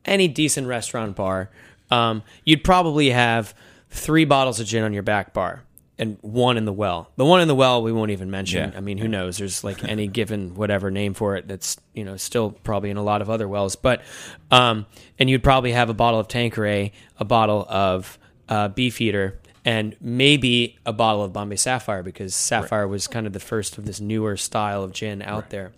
any 0.06 0.28
decent 0.28 0.68
restaurant 0.68 1.16
bar 1.16 1.50
um, 1.90 2.22
you'd 2.44 2.64
probably 2.64 3.10
have 3.10 3.54
three 3.90 4.26
bottles 4.26 4.60
of 4.60 4.68
gin 4.68 4.84
on 4.84 4.94
your 4.94 5.04
back 5.04 5.34
bar 5.34 5.64
and 6.02 6.18
one 6.22 6.58
in 6.58 6.66
the 6.66 6.74
well. 6.74 7.12
The 7.16 7.24
one 7.24 7.42
in 7.42 7.48
the 7.48 7.56
well 7.56 7.84
we 7.84 7.92
won't 7.94 8.10
even 8.10 8.32
mention. 8.32 8.72
Yeah. 8.72 8.78
i 8.78 8.82
mean 8.82 8.98
who 8.98 9.08
knows? 9.08 9.38
There's 9.38 9.64
like 9.64 9.84
any 9.88 10.08
given 10.08 10.56
whatever 10.56 10.90
name 10.90 11.14
for 11.14 11.36
it 11.36 11.48
that's 11.48 11.78
you 11.94 12.04
know 12.04 12.18
still 12.18 12.52
probably 12.52 12.90
in 12.90 12.98
a 12.98 13.04
lot 13.04 13.22
of 13.22 13.30
other 13.30 13.48
wells. 13.48 13.76
But 13.76 14.02
um, 14.50 14.88
and 15.20 15.30
you'd 15.30 15.44
probably 15.44 15.72
have 15.72 15.90
a 15.90 15.94
bottle 15.94 16.20
of 16.20 16.28
tanqueray 16.28 16.92
a 17.18 17.24
bottle 17.24 17.66
of 17.70 18.18
uh, 18.50 18.68
beefeater 18.70 19.40
and 19.64 19.96
maybe 20.02 20.80
a 20.88 20.92
bottle 20.92 21.24
of 21.24 21.34
Bombay 21.34 21.56
Sapphire 21.56 22.02
because 22.02 22.34
Sapphire 22.34 22.88
was 22.88 23.08
kind 23.08 23.28
of 23.28 23.34
the 23.34 23.40
first 23.40 23.78
of 23.78 23.86
this 23.86 24.02
newer 24.02 24.36
style 24.36 24.84
of 24.84 24.92
gin 24.92 25.22
out 25.22 25.52
there. 25.52 25.72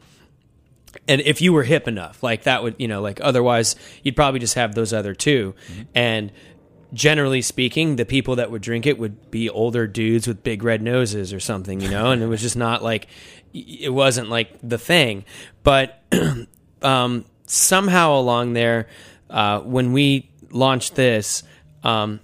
And 1.08 1.20
if 1.22 1.42
you 1.42 1.52
were 1.52 1.64
hip 1.64 1.88
enough, 1.88 2.24
like 2.24 2.44
that 2.44 2.64
would, 2.64 2.76
you 2.78 2.88
know, 2.88 3.02
like 3.02 3.20
otherwise 3.22 3.76
you'd 4.04 4.16
probably 4.16 4.40
just 4.40 4.54
have 4.56 4.74
those 4.74 4.94
other 4.94 5.14
2 5.14 5.54
And 5.94 6.32
generally 6.94 7.42
speaking, 7.42 7.96
the 7.96 8.06
people 8.06 8.36
that 8.36 8.52
would 8.52 8.62
drink 8.62 8.86
it 8.86 8.98
would 8.98 9.32
be 9.32 9.50
older 9.50 9.88
dudes 9.88 10.28
with 10.28 10.44
big 10.44 10.64
red 10.64 10.82
noses 10.82 11.34
or 11.34 11.40
something, 11.40 11.82
you 11.82 11.90
know, 11.90 12.12
and 12.12 12.22
it 12.22 12.28
was 12.28 12.42
just 12.42 12.56
not 12.56 12.84
like 12.84 13.08
it 13.54 13.92
wasn't 13.92 14.30
like 14.30 14.50
the 14.62 14.78
thing. 14.78 15.26
But 15.64 16.02
um, 16.82 17.26
somehow 17.46 18.18
along 18.18 18.54
there, 18.54 18.88
uh, 19.30 19.60
when 19.62 19.94
we 19.94 20.30
launched 20.52 20.96
this, 20.96 21.44
um, 21.84 22.20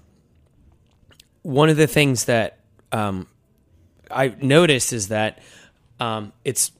one 1.41 1.69
of 1.69 1.77
the 1.77 1.87
things 1.87 2.25
that 2.25 2.59
um, 2.91 3.27
I 4.11 4.35
noticed 4.41 4.93
is 4.93 5.09
that 5.09 5.39
um, 5.99 6.31
it's 6.43 6.71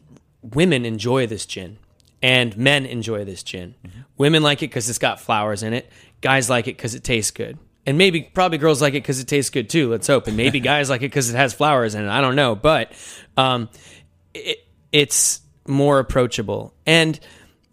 women 0.42 0.86
enjoy 0.86 1.28
this 1.28 1.46
gin 1.46 1.78
and 2.22 2.56
men 2.58 2.86
enjoy 2.86 3.26
this 3.26 3.44
gin. 3.44 3.76
Women 4.18 4.44
like 4.44 4.60
it 4.60 4.68
because 4.68 4.90
it's 4.90 5.00
got 5.00 5.20
flowers 5.20 5.64
in 5.64 5.74
it. 5.74 5.90
Guys 6.22 6.50
like 6.50 6.68
it 6.68 6.76
because 6.78 6.96
it 6.96 7.04
tastes 7.04 7.32
good. 7.32 7.58
And 7.90 7.98
maybe 7.98 8.22
probably 8.22 8.60
girls 8.60 8.84
like 8.84 8.94
it 8.94 9.02
because 9.02 9.20
it 9.20 9.28
tastes 9.28 9.50
good 9.50 9.68
too. 9.68 9.90
Let's 9.90 10.06
hope. 10.06 10.28
And 10.28 10.38
maybe 10.38 10.60
guys 10.60 10.92
like 10.92 11.02
it 11.02 11.10
because 11.10 11.32
it 11.32 11.36
has 11.36 11.56
flowers 11.56 11.96
in 11.96 12.06
it. 12.06 12.08
I 12.08 12.22
don't 12.22 12.36
know, 12.36 12.54
but 12.54 12.92
um, 13.36 13.68
it, 14.36 14.60
it's 14.92 15.42
more 15.68 15.98
approachable. 15.98 16.76
And 16.86 17.20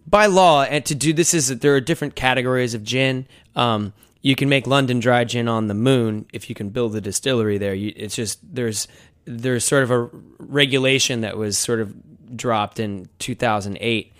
by 0.07 0.25
law, 0.25 0.63
and 0.63 0.87
to 0.87 0.95
do 0.95 1.13
this 1.13 1.35
is 1.35 1.49
that 1.49 1.61
there 1.61 1.75
are 1.75 1.83
different 1.83 2.15
categories 2.17 2.73
of 2.73 2.83
gin. 2.83 3.29
Um, 3.55 3.93
you 4.23 4.35
can 4.35 4.49
make 4.49 4.67
London 4.67 5.01
dry 5.01 5.25
gin 5.25 5.49
on 5.49 5.67
the 5.67 5.75
moon 5.75 6.25
if 6.33 6.49
you 6.49 6.55
can 6.55 6.71
build 6.71 6.97
a 6.97 7.03
distillery 7.03 7.59
there. 7.59 7.75
You, 7.75 7.93
it's 7.95 8.17
just 8.17 8.39
there's 8.43 8.89
there's 9.27 9.67
sort 9.67 9.83
of 9.83 9.91
a 9.91 10.09
regulation 10.39 11.21
that 11.21 11.37
was 11.37 11.59
sort 11.59 11.81
of 11.81 11.95
dropped 12.35 12.81
in 12.81 13.11
2008 13.19 14.15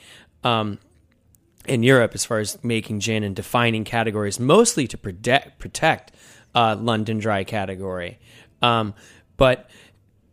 um, 0.45 0.79
in 1.69 1.83
Europe 1.83 2.13
as 2.15 2.25
far 2.25 2.39
as 2.39 2.63
making 2.65 3.01
gin 3.01 3.23
and 3.23 3.37
defining 3.37 3.85
categories, 3.85 4.41
mostly 4.41 4.87
to 4.89 4.99
protect 4.99 5.59
protect 5.59 6.13
uh, 6.55 6.77
London 6.79 7.19
dry 7.19 7.45
category. 7.45 8.19
Um, 8.63 8.95
but 9.37 9.69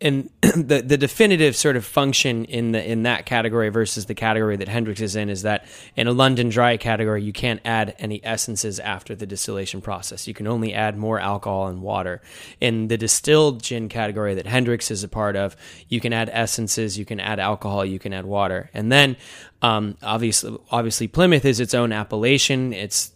and 0.04 0.28
the 0.42 0.82
the 0.82 0.98
definitive 0.98 1.56
sort 1.56 1.76
of 1.76 1.84
function 1.84 2.44
in 2.44 2.72
the 2.72 2.90
in 2.90 3.04
that 3.04 3.26
category 3.26 3.70
versus 3.70 4.06
the 4.06 4.14
category 4.14 4.56
that 4.56 4.68
Hendrick's 4.68 5.00
is 5.00 5.16
in 5.16 5.30
is 5.30 5.42
that 5.42 5.66
in 5.96 6.06
a 6.06 6.12
London 6.12 6.50
dry 6.50 6.76
category 6.76 7.22
you 7.22 7.32
can't 7.32 7.60
add 7.64 7.96
any 7.98 8.22
essences 8.24 8.78
after 8.78 9.16
the 9.16 9.26
distillation 9.26 9.80
process. 9.80 10.28
You 10.28 10.34
can 10.34 10.46
only 10.46 10.74
add 10.74 10.96
more 10.96 11.18
alcohol 11.18 11.66
and 11.68 11.80
water. 11.82 12.20
In 12.60 12.88
the 12.88 12.98
distilled 12.98 13.62
gin 13.62 13.88
category 13.88 14.34
that 14.34 14.46
Hendrick's 14.46 14.90
is 14.90 15.02
a 15.02 15.08
part 15.08 15.34
of, 15.34 15.56
you 15.88 16.00
can 16.00 16.12
add 16.12 16.28
essences, 16.28 16.98
you 16.98 17.06
can 17.06 17.18
add 17.18 17.40
alcohol, 17.40 17.84
you 17.84 17.98
can 17.98 18.12
add 18.12 18.26
water, 18.26 18.70
and 18.74 18.92
then 18.92 19.16
um, 19.62 19.96
obviously 20.02 20.56
obviously 20.70 21.08
Plymouth 21.08 21.46
is 21.46 21.58
its 21.58 21.72
own 21.72 21.90
appellation. 21.90 22.74
It's 22.74 23.12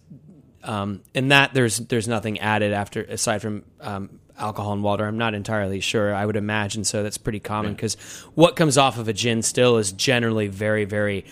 um, 0.64 1.02
in 1.14 1.28
that 1.28 1.52
there's 1.52 1.76
there's 1.76 2.08
nothing 2.08 2.40
added 2.40 2.72
after 2.72 3.02
aside 3.02 3.42
from 3.42 3.64
um, 3.80 4.20
alcohol 4.38 4.72
and 4.72 4.82
water. 4.82 5.06
I'm 5.06 5.18
not 5.18 5.34
entirely 5.34 5.80
sure. 5.80 6.14
I 6.14 6.24
would 6.24 6.36
imagine 6.36 6.84
so. 6.84 7.02
That's 7.02 7.18
pretty 7.18 7.40
common 7.40 7.74
because 7.74 7.94
what 8.34 8.56
comes 8.56 8.78
off 8.78 8.98
of 8.98 9.08
a 9.08 9.12
gin 9.12 9.42
still 9.42 9.76
is 9.78 9.92
generally 9.92 10.48
very 10.48 10.84
very 10.84 11.24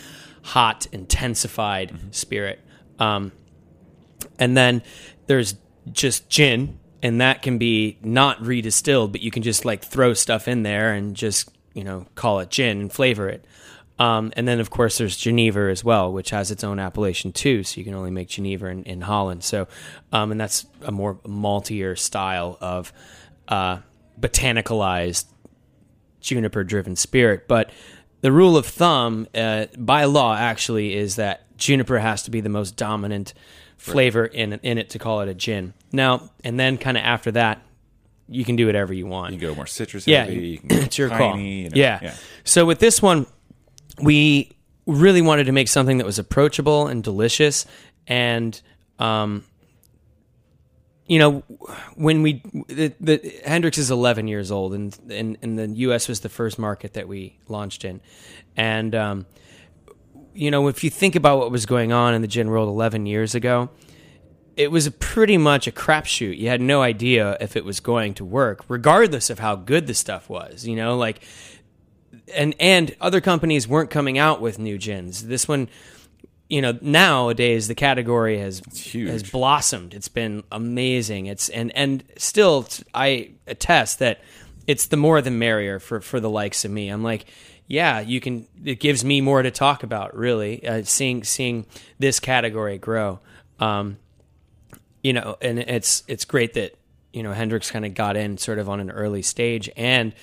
hot, 0.42 0.87
intensified 0.92 1.92
spirit. 2.12 2.61
Um, 2.99 3.33
and 4.38 4.57
then 4.57 4.83
there's 5.27 5.57
just 5.90 6.29
gin, 6.29 6.79
and 7.03 7.21
that 7.21 7.42
can 7.42 7.59
be 7.59 7.99
not 8.03 8.40
redistilled, 8.40 9.12
but 9.12 9.21
you 9.21 9.31
can 9.31 9.42
just 9.42 9.64
like 9.64 9.85
throw 9.85 10.14
stuff 10.14 10.47
in 10.49 10.62
there 10.62 10.92
and 10.92 11.16
just 11.16 11.51
you 11.75 11.85
know 11.85 12.07
call 12.14 12.40
it 12.40 12.51
gin 12.51 12.81
and 12.81 12.92
flavor 12.92 13.29
it. 13.29 13.45
Um, 13.98 14.32
and 14.37 14.46
then, 14.46 14.61
of 14.61 14.68
course, 14.70 14.98
there's 14.98 15.16
Geneva 15.16 15.70
as 15.70 15.82
well, 15.82 16.12
which 16.12 16.30
has 16.30 16.50
its 16.50 16.62
own 16.62 16.78
appellation 16.78 17.32
too. 17.32 17.62
So 17.62 17.78
you 17.78 17.85
can 17.85 17.94
only 17.94 18.11
make 18.11 18.28
Geneva 18.28 18.66
in, 18.66 18.85
in 18.85 19.00
Holland. 19.00 19.42
So, 19.42 19.68
um, 20.12 20.32
and 20.32 20.40
that's 20.40 20.66
a 20.82 20.92
more 20.92 21.14
maltier 21.24 21.98
style 21.98 22.59
of 22.61 22.92
uh, 23.48 23.78
botanicalized 24.20 25.26
juniper-driven 26.20 26.96
spirit. 26.96 27.48
But 27.48 27.70
the 28.20 28.32
rule 28.32 28.56
of 28.56 28.66
thumb, 28.66 29.28
uh, 29.35 29.66
by 29.78 30.04
law, 30.04 30.37
actually, 30.37 30.94
is 30.94 31.16
that 31.16 31.56
juniper 31.56 31.98
has 31.98 32.22
to 32.24 32.30
be 32.30 32.40
the 32.40 32.48
most 32.48 32.76
dominant 32.76 33.32
flavor 33.76 34.26
in 34.26 34.54
in 34.62 34.78
it 34.78 34.90
to 34.90 34.98
call 34.98 35.20
it 35.20 35.28
a 35.28 35.35
gin. 35.35 35.74
Now, 35.92 36.30
and 36.44 36.59
then, 36.59 36.76
kind 36.76 36.96
of 36.96 37.04
after 37.04 37.30
that, 37.32 37.62
you 38.28 38.44
can 38.44 38.56
do 38.56 38.66
whatever 38.66 38.92
you 38.92 39.06
want. 39.06 39.32
You 39.32 39.38
can 39.38 39.48
go 39.50 39.54
more 39.54 39.66
citrus 39.66 40.06
Yeah, 40.06 40.24
heavy. 40.24 40.48
You 40.48 40.59
can 40.61 40.68
go 40.68 40.76
it's 40.76 40.98
your 40.98 41.09
call. 41.09 41.38
you 41.38 41.70
know, 41.70 41.76
yeah. 41.76 42.14
So 42.44 42.64
with 42.64 42.78
this 42.78 43.00
one, 43.00 43.26
we 44.00 44.52
really 44.87 45.22
wanted 45.22 45.44
to 45.44 45.52
make 45.52 45.68
something 45.68 45.98
that 45.98 46.06
was 46.06 46.18
approachable 46.18 46.87
and 46.87 47.02
delicious, 47.02 47.66
and 48.06 48.61
um, 48.98 49.44
you 51.06 51.18
know, 51.18 51.44
when 51.94 52.22
we 52.22 52.42
the, 52.68 52.92
the 53.00 53.40
Hendrick's 53.44 53.78
is 53.78 53.90
11 53.90 54.28
years 54.28 54.50
old, 54.50 54.74
and, 54.74 54.96
and 55.09 55.38
and 55.42 55.59
the 55.59 55.68
U.S. 55.68 56.09
was 56.09 56.20
the 56.20 56.28
first 56.28 56.59
market 56.59 56.94
that 56.94 57.09
we 57.09 57.38
launched 57.48 57.85
in, 57.85 58.00
and 58.56 58.94
um, 58.94 59.26
you 60.35 60.50
know, 60.50 60.68
if 60.68 60.85
you 60.85 60.90
think 60.90 61.14
about 61.14 61.38
what 61.38 61.50
was 61.50 61.64
going 61.64 61.92
on 61.92 62.14
in 62.14 62.22
the 62.22 62.28
gin 62.28 62.50
world 62.50 62.68
11 62.68 63.06
years 63.06 63.35
ago, 63.35 63.70
it 64.56 64.70
was 64.70 64.88
pretty 64.98 65.38
much 65.38 65.66
a 65.66 65.72
crapshoot. 65.72 66.37
You 66.37 66.48
had 66.48 66.61
no 66.61 66.82
idea 66.82 67.37
if 67.40 67.56
it 67.56 67.64
was 67.64 67.80
going 67.80 68.14
to 68.14 68.24
work, 68.24 68.64
regardless 68.68 69.30
of 69.30 69.38
how 69.38 69.54
good 69.54 69.87
the 69.87 69.94
stuff 69.94 70.28
was. 70.28 70.66
You 70.66 70.76
know, 70.76 70.96
like 70.96 71.22
and 72.34 72.54
and 72.58 72.94
other 73.00 73.20
companies 73.20 73.68
weren't 73.68 73.90
coming 73.90 74.18
out 74.18 74.40
with 74.40 74.58
new 74.58 74.78
gins. 74.78 75.26
This 75.26 75.46
one, 75.46 75.68
you 76.48 76.60
know, 76.62 76.78
nowadays 76.80 77.68
the 77.68 77.74
category 77.74 78.38
has 78.38 78.60
huge. 78.72 79.08
has 79.08 79.22
blossomed. 79.22 79.94
It's 79.94 80.08
been 80.08 80.44
amazing. 80.50 81.26
It's 81.26 81.48
and 81.48 81.74
and 81.76 82.04
still 82.16 82.66
I 82.94 83.30
attest 83.46 83.98
that 84.00 84.20
it's 84.66 84.86
the 84.86 84.96
more 84.96 85.20
the 85.20 85.30
merrier 85.30 85.78
for 85.78 86.00
for 86.00 86.20
the 86.20 86.30
likes 86.30 86.64
of 86.64 86.70
me. 86.70 86.88
I'm 86.88 87.02
like, 87.02 87.26
yeah, 87.68 88.00
you 88.00 88.20
can. 88.20 88.46
It 88.64 88.80
gives 88.80 89.04
me 89.04 89.20
more 89.20 89.42
to 89.42 89.50
talk 89.50 89.82
about. 89.82 90.16
Really, 90.16 90.66
uh, 90.66 90.82
seeing 90.84 91.24
seeing 91.24 91.66
this 91.98 92.20
category 92.20 92.78
grow. 92.78 93.20
Um, 93.58 93.98
you 95.02 95.12
know, 95.12 95.36
and 95.40 95.58
it's 95.58 96.02
it's 96.06 96.24
great 96.24 96.54
that 96.54 96.76
you 97.12 97.22
know 97.22 97.32
Hendrick's 97.32 97.70
kind 97.70 97.84
of 97.84 97.94
got 97.94 98.16
in 98.16 98.38
sort 98.38 98.58
of 98.58 98.68
on 98.68 98.80
an 98.80 98.90
early 98.90 99.22
stage, 99.22 99.70
and 99.76 100.14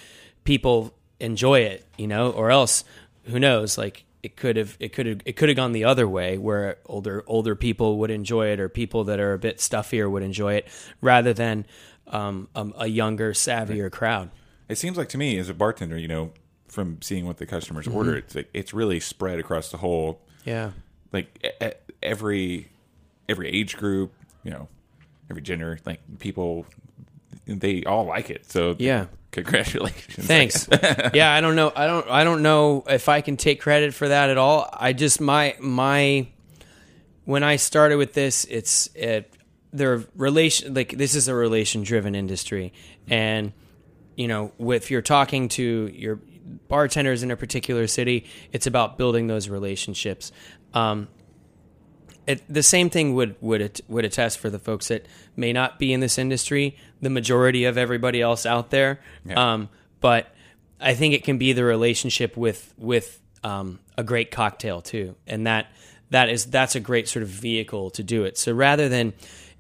people 0.44 0.94
enjoy 1.24 1.62
it. 1.62 1.86
You 1.98 2.08
know, 2.08 2.32
or 2.32 2.52
else 2.52 2.84
who 3.26 3.40
knows? 3.40 3.78
Like 3.78 4.04
it 4.22 4.36
could 4.36 4.56
have 4.58 4.78
it 4.80 4.94
could 4.94 5.06
have 5.06 5.22
it 5.26 5.34
could 5.36 5.50
have 5.50 5.56
gone 5.56 5.72
the 5.72 5.84
other 5.86 6.08
way, 6.08 6.38
where 6.38 6.78
older 6.86 7.24
older 7.28 7.56
people 7.56 7.98
would 8.00 8.12
enjoy 8.12 8.48
it, 8.48 8.60
or 8.60 8.70
people 8.70 9.04
that 9.06 9.20
are 9.20 9.34
a 9.34 9.40
bit 9.40 9.60
stuffier 9.60 10.10
would 10.10 10.24
enjoy 10.24 10.54
it, 10.56 10.68
rather 11.02 11.34
than 11.34 11.66
um, 12.08 12.48
a, 12.56 12.68
a 12.80 12.88
younger, 12.88 13.34
savvier 13.34 13.92
crowd. 13.92 14.30
It 14.70 14.78
seems 14.78 14.98
like 14.98 15.10
to 15.10 15.18
me 15.18 15.38
as 15.40 15.50
a 15.50 15.54
bartender, 15.54 15.98
you 15.98 16.08
know, 16.08 16.32
from 16.68 17.02
seeing 17.02 17.26
what 17.26 17.38
the 17.38 17.46
customers 17.46 17.86
Mm-hmm. 17.86 17.98
order, 17.98 18.16
it's 18.18 18.34
like 18.36 18.50
it's 18.54 18.74
really 18.74 19.00
spread 19.00 19.40
across 19.40 19.72
the 19.72 19.78
whole, 19.78 20.22
Yeah. 20.46 20.72
like 21.12 21.46
every 22.02 22.70
every 23.30 23.48
age 23.50 23.78
group, 23.78 24.12
you 24.44 24.52
know, 24.52 24.68
every 25.30 25.42
gender, 25.42 25.80
like 25.86 26.00
people, 26.20 26.66
they 27.46 27.84
all 27.84 28.06
like 28.06 28.30
it. 28.30 28.50
So 28.50 28.76
Yeah. 28.80 29.06
Congratulations. 29.34 30.26
Thanks. 30.26 30.68
yeah, 31.14 31.34
I 31.34 31.42
don't 31.42 31.56
know. 31.56 31.72
I 31.76 31.88
don't. 31.88 32.08
I 32.10 32.24
don't 32.24 32.42
know 32.42 32.84
if 32.88 33.10
I 33.10 33.22
can 33.22 33.36
take 33.36 33.60
credit 33.60 33.94
for 33.94 34.08
that 34.08 34.30
at 34.30 34.38
all. 34.38 34.70
I 34.72 34.94
just 34.94 35.20
my 35.20 35.56
my 35.60 36.28
when 37.26 37.44
I 37.44 37.58
started 37.58 37.98
with 37.98 38.14
this, 38.14 38.46
it's 38.46 38.88
it 38.96 39.34
their 39.74 40.04
relation 40.16 40.74
like 40.74 40.98
this 40.98 41.16
is 41.16 41.28
a 41.28 41.36
relation 41.36 41.84
driven 41.84 42.16
industry, 42.16 42.74
and 43.08 43.52
you 44.16 44.28
know, 44.28 44.52
if 44.60 44.92
you're 44.92 45.02
talking 45.02 45.50
to 45.50 45.90
your 45.94 46.20
bartenders 46.68 47.24
in 47.24 47.32
a 47.32 47.36
particular 47.36 47.88
city, 47.88 48.26
it's 48.52 48.68
about 48.68 48.98
building 48.98 49.28
those 49.28 49.50
relationships. 49.50 50.32
Um, 50.74 51.08
it, 52.28 52.42
the 52.48 52.64
same 52.64 52.90
thing 52.90 53.16
would 53.16 53.36
would 53.42 53.82
would 53.88 54.06
attest 54.06 54.40
for 54.40 54.50
the 54.50 54.60
folks 54.60 54.88
that 54.88 55.08
may 55.36 55.52
not 55.52 55.80
be 55.80 55.92
in 55.92 56.00
this 56.00 56.18
industry. 56.18 56.78
The 57.04 57.10
majority 57.10 57.66
of 57.66 57.78
everybody 57.78 58.22
else 58.22 58.46
out 58.46 58.70
there, 58.70 59.00
um, 59.36 59.70
but 60.00 60.34
I 60.80 60.94
think 60.96 61.14
it 61.14 61.24
can 61.24 61.38
be 61.38 61.54
the 61.54 61.64
relationship 61.64 62.36
with 62.38 62.74
with 62.78 63.20
um, 63.44 63.80
a 63.98 64.04
great 64.04 64.32
cocktail 64.32 64.82
too, 64.82 65.16
and 65.28 65.46
that 65.46 65.68
that 66.10 66.30
is 66.30 66.46
that's 66.46 66.76
a 66.76 66.80
great 66.80 67.08
sort 67.08 67.24
of 67.24 67.30
vehicle 67.30 67.90
to 67.92 68.04
do 68.04 68.24
it. 68.24 68.38
So 68.38 68.54
rather 68.54 68.90
than 68.90 69.14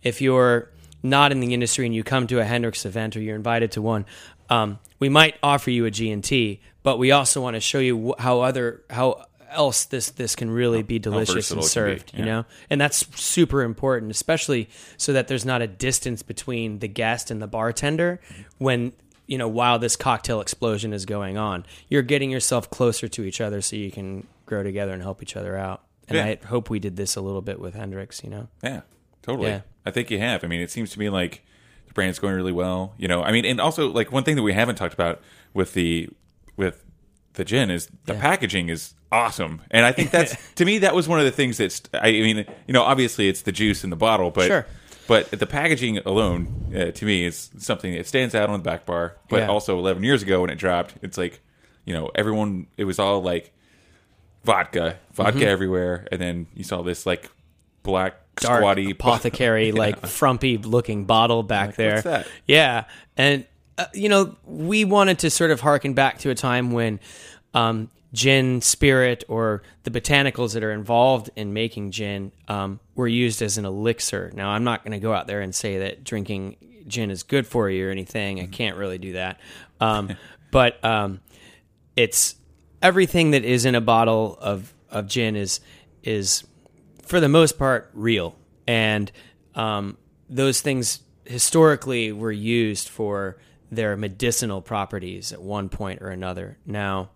if 0.04 0.22
you're 0.22 0.70
not 1.02 1.32
in 1.32 1.40
the 1.40 1.54
industry 1.54 1.86
and 1.86 1.94
you 1.94 2.04
come 2.04 2.28
to 2.28 2.40
a 2.40 2.46
Hendrick's 2.46 2.86
event 2.86 3.18
or 3.18 3.22
you're 3.22 3.36
invited 3.36 3.74
to 3.74 3.82
one, 3.82 4.06
um, 4.50 4.80
we 5.00 5.10
might 5.10 5.36
offer 5.44 5.70
you 5.70 5.86
a 5.86 5.92
G&T, 5.92 6.62
but 6.82 6.98
we 6.98 7.12
also 7.12 7.42
want 7.42 7.56
to 7.56 7.60
show 7.60 7.80
you 7.80 8.14
how 8.20 8.42
other 8.42 8.84
how 8.90 9.26
else 9.54 9.86
this 9.86 10.10
this 10.12 10.36
can 10.36 10.50
really 10.50 10.84
be 10.84 11.00
delicious 11.00 11.52
and 11.52 11.60
it 11.60 11.62
can 11.62 11.64
be, 11.64 11.68
served. 11.68 12.12
You 12.16 12.26
know, 12.26 12.46
and 12.70 12.80
that's 12.82 13.06
super 13.22 13.62
important, 13.62 14.12
especially 14.12 14.70
so 14.98 15.14
that 15.14 15.28
there's 15.28 15.46
not 15.46 15.62
a 15.62 15.68
distance 15.68 16.24
between 16.24 16.80
the 16.80 16.88
guest 16.88 17.32
and 17.32 17.42
the 17.42 17.48
bartender 17.48 18.20
when 18.58 18.94
you 19.28 19.38
know 19.38 19.48
while 19.48 19.80
this 19.80 19.96
cocktail 19.96 20.42
explosion 20.42 20.94
is 20.94 21.06
going 21.06 21.38
on. 21.38 21.66
You're 21.90 22.02
getting 22.02 22.30
yourself 22.30 22.70
closer 22.70 23.08
to 23.08 23.24
each 23.24 23.40
other 23.42 23.62
so 23.62 23.76
you 23.76 23.92
can 23.92 24.28
grow 24.46 24.64
together 24.64 24.92
and 24.94 25.02
help 25.02 25.22
each 25.22 25.36
other 25.36 25.58
out. 25.58 25.84
And 26.08 26.18
Yeah. 26.18 26.26
I 26.26 26.48
hope 26.48 26.70
we 26.70 26.80
did 26.80 26.96
this 26.98 27.16
a 27.16 27.22
little 27.22 27.42
bit 27.42 27.60
with 27.60 27.76
Hendrick's. 27.76 28.24
You 28.24 28.30
know, 28.30 28.48
Yeah, 28.62 28.82
totally. 29.22 29.50
Yeah. 29.50 29.62
I 29.86 29.92
think 29.92 30.12
you 30.12 30.20
have. 30.20 30.44
I 30.44 30.48
mean, 30.48 30.62
it 30.62 30.72
seems 30.72 30.92
to 30.92 31.00
me 31.00 31.10
like 31.10 31.46
the 31.88 31.94
brand's 31.94 32.20
going 32.20 32.36
really 32.36 32.52
well. 32.52 32.94
You 32.98 33.08
know, 33.08 33.24
I 33.24 33.32
mean, 33.32 33.46
and 33.46 33.60
also 33.62 33.90
like 33.90 34.12
one 34.12 34.24
thing 34.24 34.36
that 34.36 34.44
we 34.44 34.54
haven't 34.54 34.76
talked 34.76 34.94
about 34.94 35.22
with 35.54 35.74
the 35.74 36.10
with 36.56 36.84
the 37.34 37.44
gin 37.44 37.72
is 37.72 37.90
the 38.06 38.14
packaging 38.14 38.70
is 38.70 38.94
awesome, 39.14 39.62
and 39.72 39.86
I 39.86 39.92
think 39.94 40.12
that's 40.12 40.36
to 40.56 40.66
me 40.66 40.80
that 40.80 40.94
was 40.96 41.08
one 41.08 41.20
of 41.20 41.26
the 41.26 41.32
things 41.32 41.58
that's. 41.58 41.82
I 41.94 42.12
mean, 42.12 42.46
you 42.68 42.74
know, 42.74 42.84
obviously 42.84 43.30
it's 43.30 43.44
the 43.44 43.52
juice 43.52 43.84
in 43.84 43.90
the 43.90 43.96
bottle, 43.96 44.32
but 44.32 44.48
Sure. 44.48 44.66
but 45.08 45.30
the 45.32 45.46
packaging 45.48 46.00
alone 46.00 46.74
uh, 46.76 46.92
to 46.92 47.06
me 47.06 47.24
is 47.26 47.50
something 47.58 47.94
that 47.96 48.08
stands 48.08 48.34
out 48.36 48.50
on 48.50 48.60
the 48.60 48.64
back 48.64 48.86
bar. 48.86 49.16
But 49.30 49.42
Yeah. 49.44 49.48
also 49.48 49.78
11 49.80 50.04
years 50.04 50.22
ago 50.24 50.42
when 50.42 50.50
it 50.50 50.56
dropped, 50.58 50.96
it's 51.02 51.18
like 51.18 51.40
you 51.86 51.94
know 51.94 52.10
everyone 52.16 52.68
it 52.78 52.84
was 52.86 53.00
all 53.00 53.22
like 53.22 53.54
vodka, 54.44 54.98
vodka 55.14 55.40
Mm-hmm. 55.40 55.48
everywhere, 55.48 56.08
and 56.12 56.20
then 56.22 56.48
you 56.54 56.64
saw 56.64 56.82
this 56.82 57.06
like 57.06 57.30
black 57.84 58.16
dark 58.38 58.60
squatty 58.60 58.92
apothecary 58.98 59.72
like 59.72 60.06
frumpy 60.08 60.58
looking 60.58 61.06
bottle 61.06 61.44
back 61.44 61.76
there. 61.76 61.94
what's 61.96 62.04
that? 62.04 62.28
Yeah, 62.48 62.86
and 63.18 63.46
uh, 63.78 63.86
you 63.94 64.10
know 64.10 64.36
we 64.46 64.86
wanted 64.86 65.20
to 65.20 65.30
sort 65.30 65.52
of 65.52 65.60
harken 65.62 65.94
back 65.94 66.20
to 66.20 66.30
a 66.30 66.36
time 66.36 66.72
when 66.72 67.00
um, 67.54 67.90
gin, 68.14 68.62
spirit, 68.62 69.24
or 69.28 69.64
the 69.84 69.92
botanicals 69.92 70.54
that 70.54 70.64
are 70.64 70.72
involved 70.72 71.30
in 71.36 71.54
making 71.54 71.92
gin 71.92 72.32
um, 72.48 72.80
were 72.96 73.08
used 73.08 73.42
as 73.42 73.58
an 73.58 73.66
elixir. 73.66 74.32
Now 74.36 74.50
I'm 74.50 74.64
not 74.64 74.84
going 74.84 74.92
to 74.92 75.00
go 75.00 75.14
out 75.14 75.28
there 75.28 75.42
and 75.42 75.54
say 75.54 75.80
that 75.80 76.04
drinking 76.04 76.58
gin 76.88 77.12
is 77.12 77.24
good 77.24 77.48
for 77.48 77.70
you 77.70 77.88
or 77.88 77.92
anything. 77.92 78.40
I 78.40 78.46
can't 78.46 78.78
really 78.78 78.98
do 78.98 79.14
that, 79.14 79.40
um, 79.80 80.16
but 80.52 80.84
um, 80.84 81.22
it's 81.96 82.36
everything 82.82 83.32
that 83.32 83.44
is 83.44 83.66
in 83.66 83.76
a 83.76 83.82
bottle 83.82 84.38
of, 84.40 84.74
of 84.90 85.08
gin 85.08 85.36
is 85.36 85.60
is 86.04 86.44
for 87.02 87.20
the 87.20 87.30
most 87.30 87.58
part 87.58 87.90
real 87.94 88.36
and 88.68 89.12
um, 89.56 89.98
those 90.30 90.62
things 90.62 91.02
historically 91.26 92.12
were 92.12 92.32
used 92.32 92.90
for 92.90 93.38
their 93.72 93.96
medicinal 93.98 94.62
properties 94.62 95.32
at 95.32 95.42
one 95.42 95.70
point 95.70 96.02
or 96.02 96.10
another. 96.10 96.58
Now, 96.66 97.10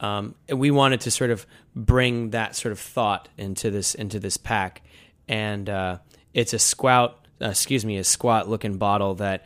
um, 0.00 0.34
and 0.48 0.58
we 0.58 0.70
wanted 0.70 1.02
to 1.02 1.10
sort 1.10 1.30
of 1.30 1.46
bring 1.76 2.30
that 2.30 2.56
sort 2.56 2.72
of 2.72 2.78
thought 2.78 3.28
into 3.36 3.70
this 3.70 3.94
into 3.94 4.18
this 4.18 4.36
pack, 4.36 4.82
and 5.28 5.68
uh, 5.68 5.98
it's 6.34 6.52
a 6.54 6.58
squat, 6.58 7.26
uh, 7.40 7.48
excuse 7.48 7.84
me, 7.84 7.98
a 7.98 8.04
squat 8.04 8.48
looking 8.48 8.78
bottle 8.78 9.14
that 9.16 9.44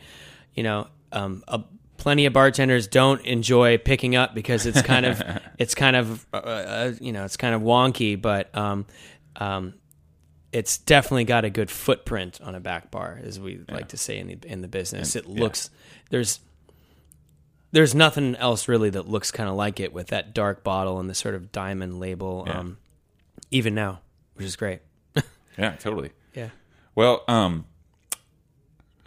you 0.53 0.63
know 0.63 0.87
um, 1.11 1.43
a, 1.47 1.61
plenty 1.97 2.25
of 2.25 2.33
bartenders 2.33 2.87
don't 2.87 3.21
enjoy 3.25 3.77
picking 3.77 4.15
up 4.15 4.33
because 4.33 4.65
it's 4.65 4.81
kind 4.81 5.05
of 5.05 5.21
it's 5.57 5.75
kind 5.75 5.95
of 5.95 6.25
uh, 6.33 6.37
uh, 6.37 6.93
you 7.01 7.11
know 7.11 7.25
it's 7.25 7.37
kind 7.37 7.53
of 7.53 7.61
wonky, 7.61 8.19
but 8.19 8.55
um, 8.55 8.85
um, 9.35 9.73
it's 10.51 10.77
definitely 10.77 11.25
got 11.25 11.43
a 11.43 11.49
good 11.49 11.69
footprint 11.69 12.39
on 12.41 12.55
a 12.55 12.61
back 12.61 12.91
bar, 12.91 13.19
as 13.21 13.39
we 13.39 13.59
like 13.69 13.89
to 13.89 13.97
say 13.97 14.19
in 14.19 14.27
the 14.27 14.37
in 14.45 14.61
the 14.61 14.69
business. 14.69 15.17
it 15.17 15.25
looks 15.25 15.69
there's 16.11 16.39
there's 17.75 17.93
nothing 17.93 18.37
else 18.37 18.69
really 18.69 18.89
that 18.89 19.05
looks 19.09 19.31
kind 19.31 19.49
of 19.49 19.55
like 19.55 19.81
it 19.81 19.91
with 19.91 20.07
that 20.07 20.33
dark 20.33 20.63
bottle 20.63 20.97
and 20.97 21.09
the 21.09 21.13
sort 21.13 21.35
of 21.35 21.51
diamond 21.51 21.99
label. 21.99 22.45
Yeah. 22.47 22.59
Um, 22.59 22.77
even 23.51 23.75
now, 23.75 23.99
which 24.35 24.45
is 24.47 24.55
great. 24.55 24.79
Yeah, 25.57 25.71
totally. 25.71 26.11
Yeah. 26.33 26.49
Well, 26.95 27.23
um, 27.29 27.63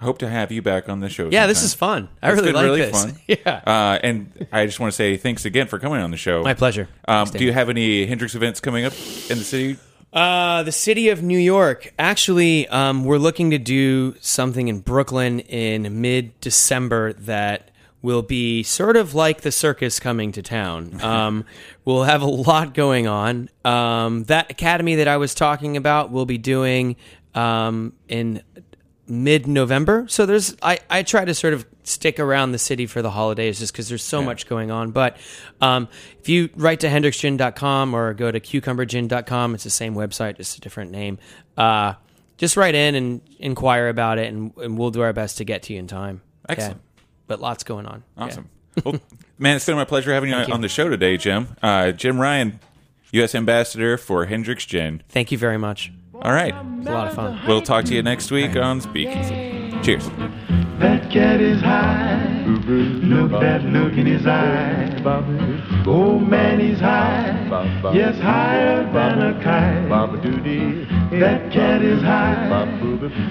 hope 0.01 0.17
to 0.19 0.29
have 0.31 0.51
you 0.51 0.63
back 0.63 0.89
on 0.89 1.01
the 1.01 1.11
show. 1.11 1.29
Yeah, 1.31 1.47
this 1.47 1.63
is 1.63 1.75
fun. 1.75 2.09
I 2.23 2.31
It's 2.31 2.37
really 2.41 2.49
been 2.49 2.55
like 2.55 2.65
really 2.65 2.81
this. 2.81 3.05
fun. 3.05 3.19
Yeah. 3.27 3.61
Uh, 3.67 3.99
and 4.03 4.47
I 4.51 4.65
just 4.65 4.81
want 4.81 4.91
to 4.93 4.97
say 4.97 5.19
thanks 5.19 5.45
again 5.45 5.67
for 5.67 5.79
coming 5.79 6.01
on 6.01 6.11
the 6.11 6.17
show. 6.17 6.43
My 6.43 6.55
pleasure. 6.55 6.89
Um, 7.07 7.29
do 7.29 7.45
you 7.45 7.53
have 7.53 7.69
any 7.69 8.07
Hendrick's 8.07 8.35
events 8.35 8.61
coming 8.61 8.87
up 8.87 8.95
in 9.29 9.37
the 9.37 9.45
city? 9.45 9.77
Uh, 10.11 10.63
the 10.63 10.73
city 10.73 11.11
of 11.11 11.23
New 11.23 11.39
York. 11.39 11.93
Actually, 11.99 12.67
um, 12.69 13.05
we're 13.05 13.19
looking 13.19 13.51
to 13.51 13.59
do 13.59 14.15
something 14.21 14.69
in 14.69 14.81
Brooklyn 14.81 15.41
in 15.41 16.01
mid 16.01 16.41
December 16.41 17.13
that 17.13 17.71
will 18.01 18.23
be 18.23 18.63
sort 18.63 18.97
of 18.97 19.15
like 19.15 19.41
the 19.41 19.53
circus 19.53 19.99
coming 19.99 20.33
to 20.33 20.43
town. 20.43 21.01
Um, 21.09 21.47
we'll 21.85 22.05
have 22.05 22.21
a 22.21 22.27
lot 22.27 22.75
going 22.75 23.07
on. 23.07 23.49
Um, 23.65 24.25
that 24.25 24.51
academy 24.51 24.97
that 24.97 25.09
I 25.09 25.17
was 25.17 25.35
talking 25.35 25.77
about, 25.77 26.11
we'll 26.11 26.27
be 26.27 26.37
doing 26.37 26.97
um, 27.35 27.95
in 28.09 28.43
mid 29.07 29.47
November. 29.47 30.07
So 30.09 30.27
there's 30.27 30.55
I, 30.63 30.79
I 30.91 31.03
try 31.03 31.25
to 31.25 31.35
sort 31.35 31.55
of 31.55 31.67
stick 31.85 32.21
around 32.21 32.53
the 32.53 32.59
city 32.59 32.87
for 32.87 33.01
the 33.01 33.11
holidays 33.11 33.59
just 33.59 33.73
because 33.73 33.89
there's 33.89 34.05
so 34.05 34.23
much 34.23 34.47
going 34.47 34.71
on. 34.71 34.91
But 34.91 35.17
um, 35.61 35.89
if 36.21 36.29
you 36.29 36.51
write 36.57 36.81
to 36.81 36.89
hendricksgin.com 36.89 37.95
or 37.95 38.13
go 38.15 38.31
to 38.31 38.39
cucumbergin.com, 38.39 39.55
it's 39.55 39.65
the 39.65 39.71
same 39.71 39.95
website, 39.95 40.37
just 40.37 40.59
a 40.59 40.61
different 40.61 40.91
name. 40.91 41.19
Uh, 41.57 41.95
just 42.37 42.57
write 42.57 42.75
in 42.75 42.95
and 42.95 43.21
inquire 43.39 43.89
about 43.89 44.19
it, 44.19 44.29
and, 44.29 44.55
and 44.59 44.79
we'll 44.79 44.91
do 44.91 45.01
our 45.01 45.13
best 45.13 45.39
to 45.39 45.45
get 45.45 45.65
to 45.65 45.73
you 45.73 45.79
in 45.79 45.87
time. 45.87 46.21
Yeah. 46.49 46.75
Excellent. 47.29 47.41
But 47.41 47.41
lots 47.41 47.65
going 47.65 47.87
on. 47.87 48.03
Yeah. 48.17 48.25
Awesome. 48.25 48.49
well, 48.85 49.01
man, 49.39 49.57
it's 49.57 49.67
been 49.67 49.77
my 49.77 49.85
pleasure 49.85 50.13
having 50.13 50.31
you 50.31 50.37
on, 50.37 50.49
you. 50.49 50.55
on 50.55 50.61
the 50.61 50.69
show 50.69 50.89
today, 50.89 51.17
Jim. 51.17 51.57
Uh, 51.63 51.93
Jim 51.93 52.21
Ryan, 52.21 52.61
U.S. 53.13 53.35
Ambassador 53.35 53.97
for 53.97 54.27
Hendrick's 54.27 54.67
Gin. 54.67 55.03
Thank 55.09 55.33
you 55.33 55.39
very 55.39 55.59
much. 55.59 55.93
All 56.15 56.33
right. 56.33 56.55
It's 56.79 56.89
a 56.89 56.93
lot 56.93 57.09
of 57.09 57.15
fun. 57.15 57.41
We'll 57.47 57.63
talk 57.63 57.85
to 57.87 57.95
you 57.95 58.03
next 58.03 58.31
week 58.31 58.57
on 58.57 58.81
Speakeasy. 58.81 59.73
Cheers. 59.83 60.09
That 60.81 61.11
cat 61.11 61.41
is 61.41 61.61
high. 61.61 62.38
Look 62.69 63.31
that 63.41 63.65
look 63.65 63.95
in 63.95 64.05
his 64.05 64.27
eye. 64.27 65.01
Oh 65.87 66.19
man, 66.19 66.61
he's 66.61 66.79
high. 66.79 67.49
Yes, 67.95 68.21
higher 68.21 68.85
than 68.93 69.23
a 69.23 69.43
kite. 69.43 69.89
That 71.19 71.51
cat 71.51 71.81
is 71.81 72.03
high. 72.03 72.47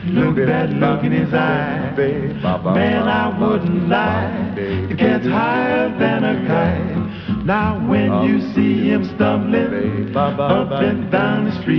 Look 0.08 0.38
that 0.38 0.72
look 0.72 1.04
in 1.04 1.12
his 1.12 1.32
eye. 1.36 1.94
Man, 1.96 3.08
I 3.08 3.40
wouldn't 3.40 3.88
lie. 3.88 4.54
The 4.56 4.96
cat's 4.98 5.28
higher 5.28 5.90
than 6.00 6.24
a 6.24 6.48
kite. 6.48 7.46
Now 7.46 7.78
when 7.88 8.24
you 8.24 8.42
see 8.56 8.90
him 8.90 9.06
stumbling 9.16 10.18
up 10.18 10.72
and 10.82 11.12
down 11.12 11.46
the 11.46 11.52
street, 11.62 11.78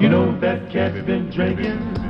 you 0.00 0.08
know 0.08 0.40
that 0.40 0.70
cat's 0.72 1.04
been 1.04 1.28
drinking. 1.30 2.09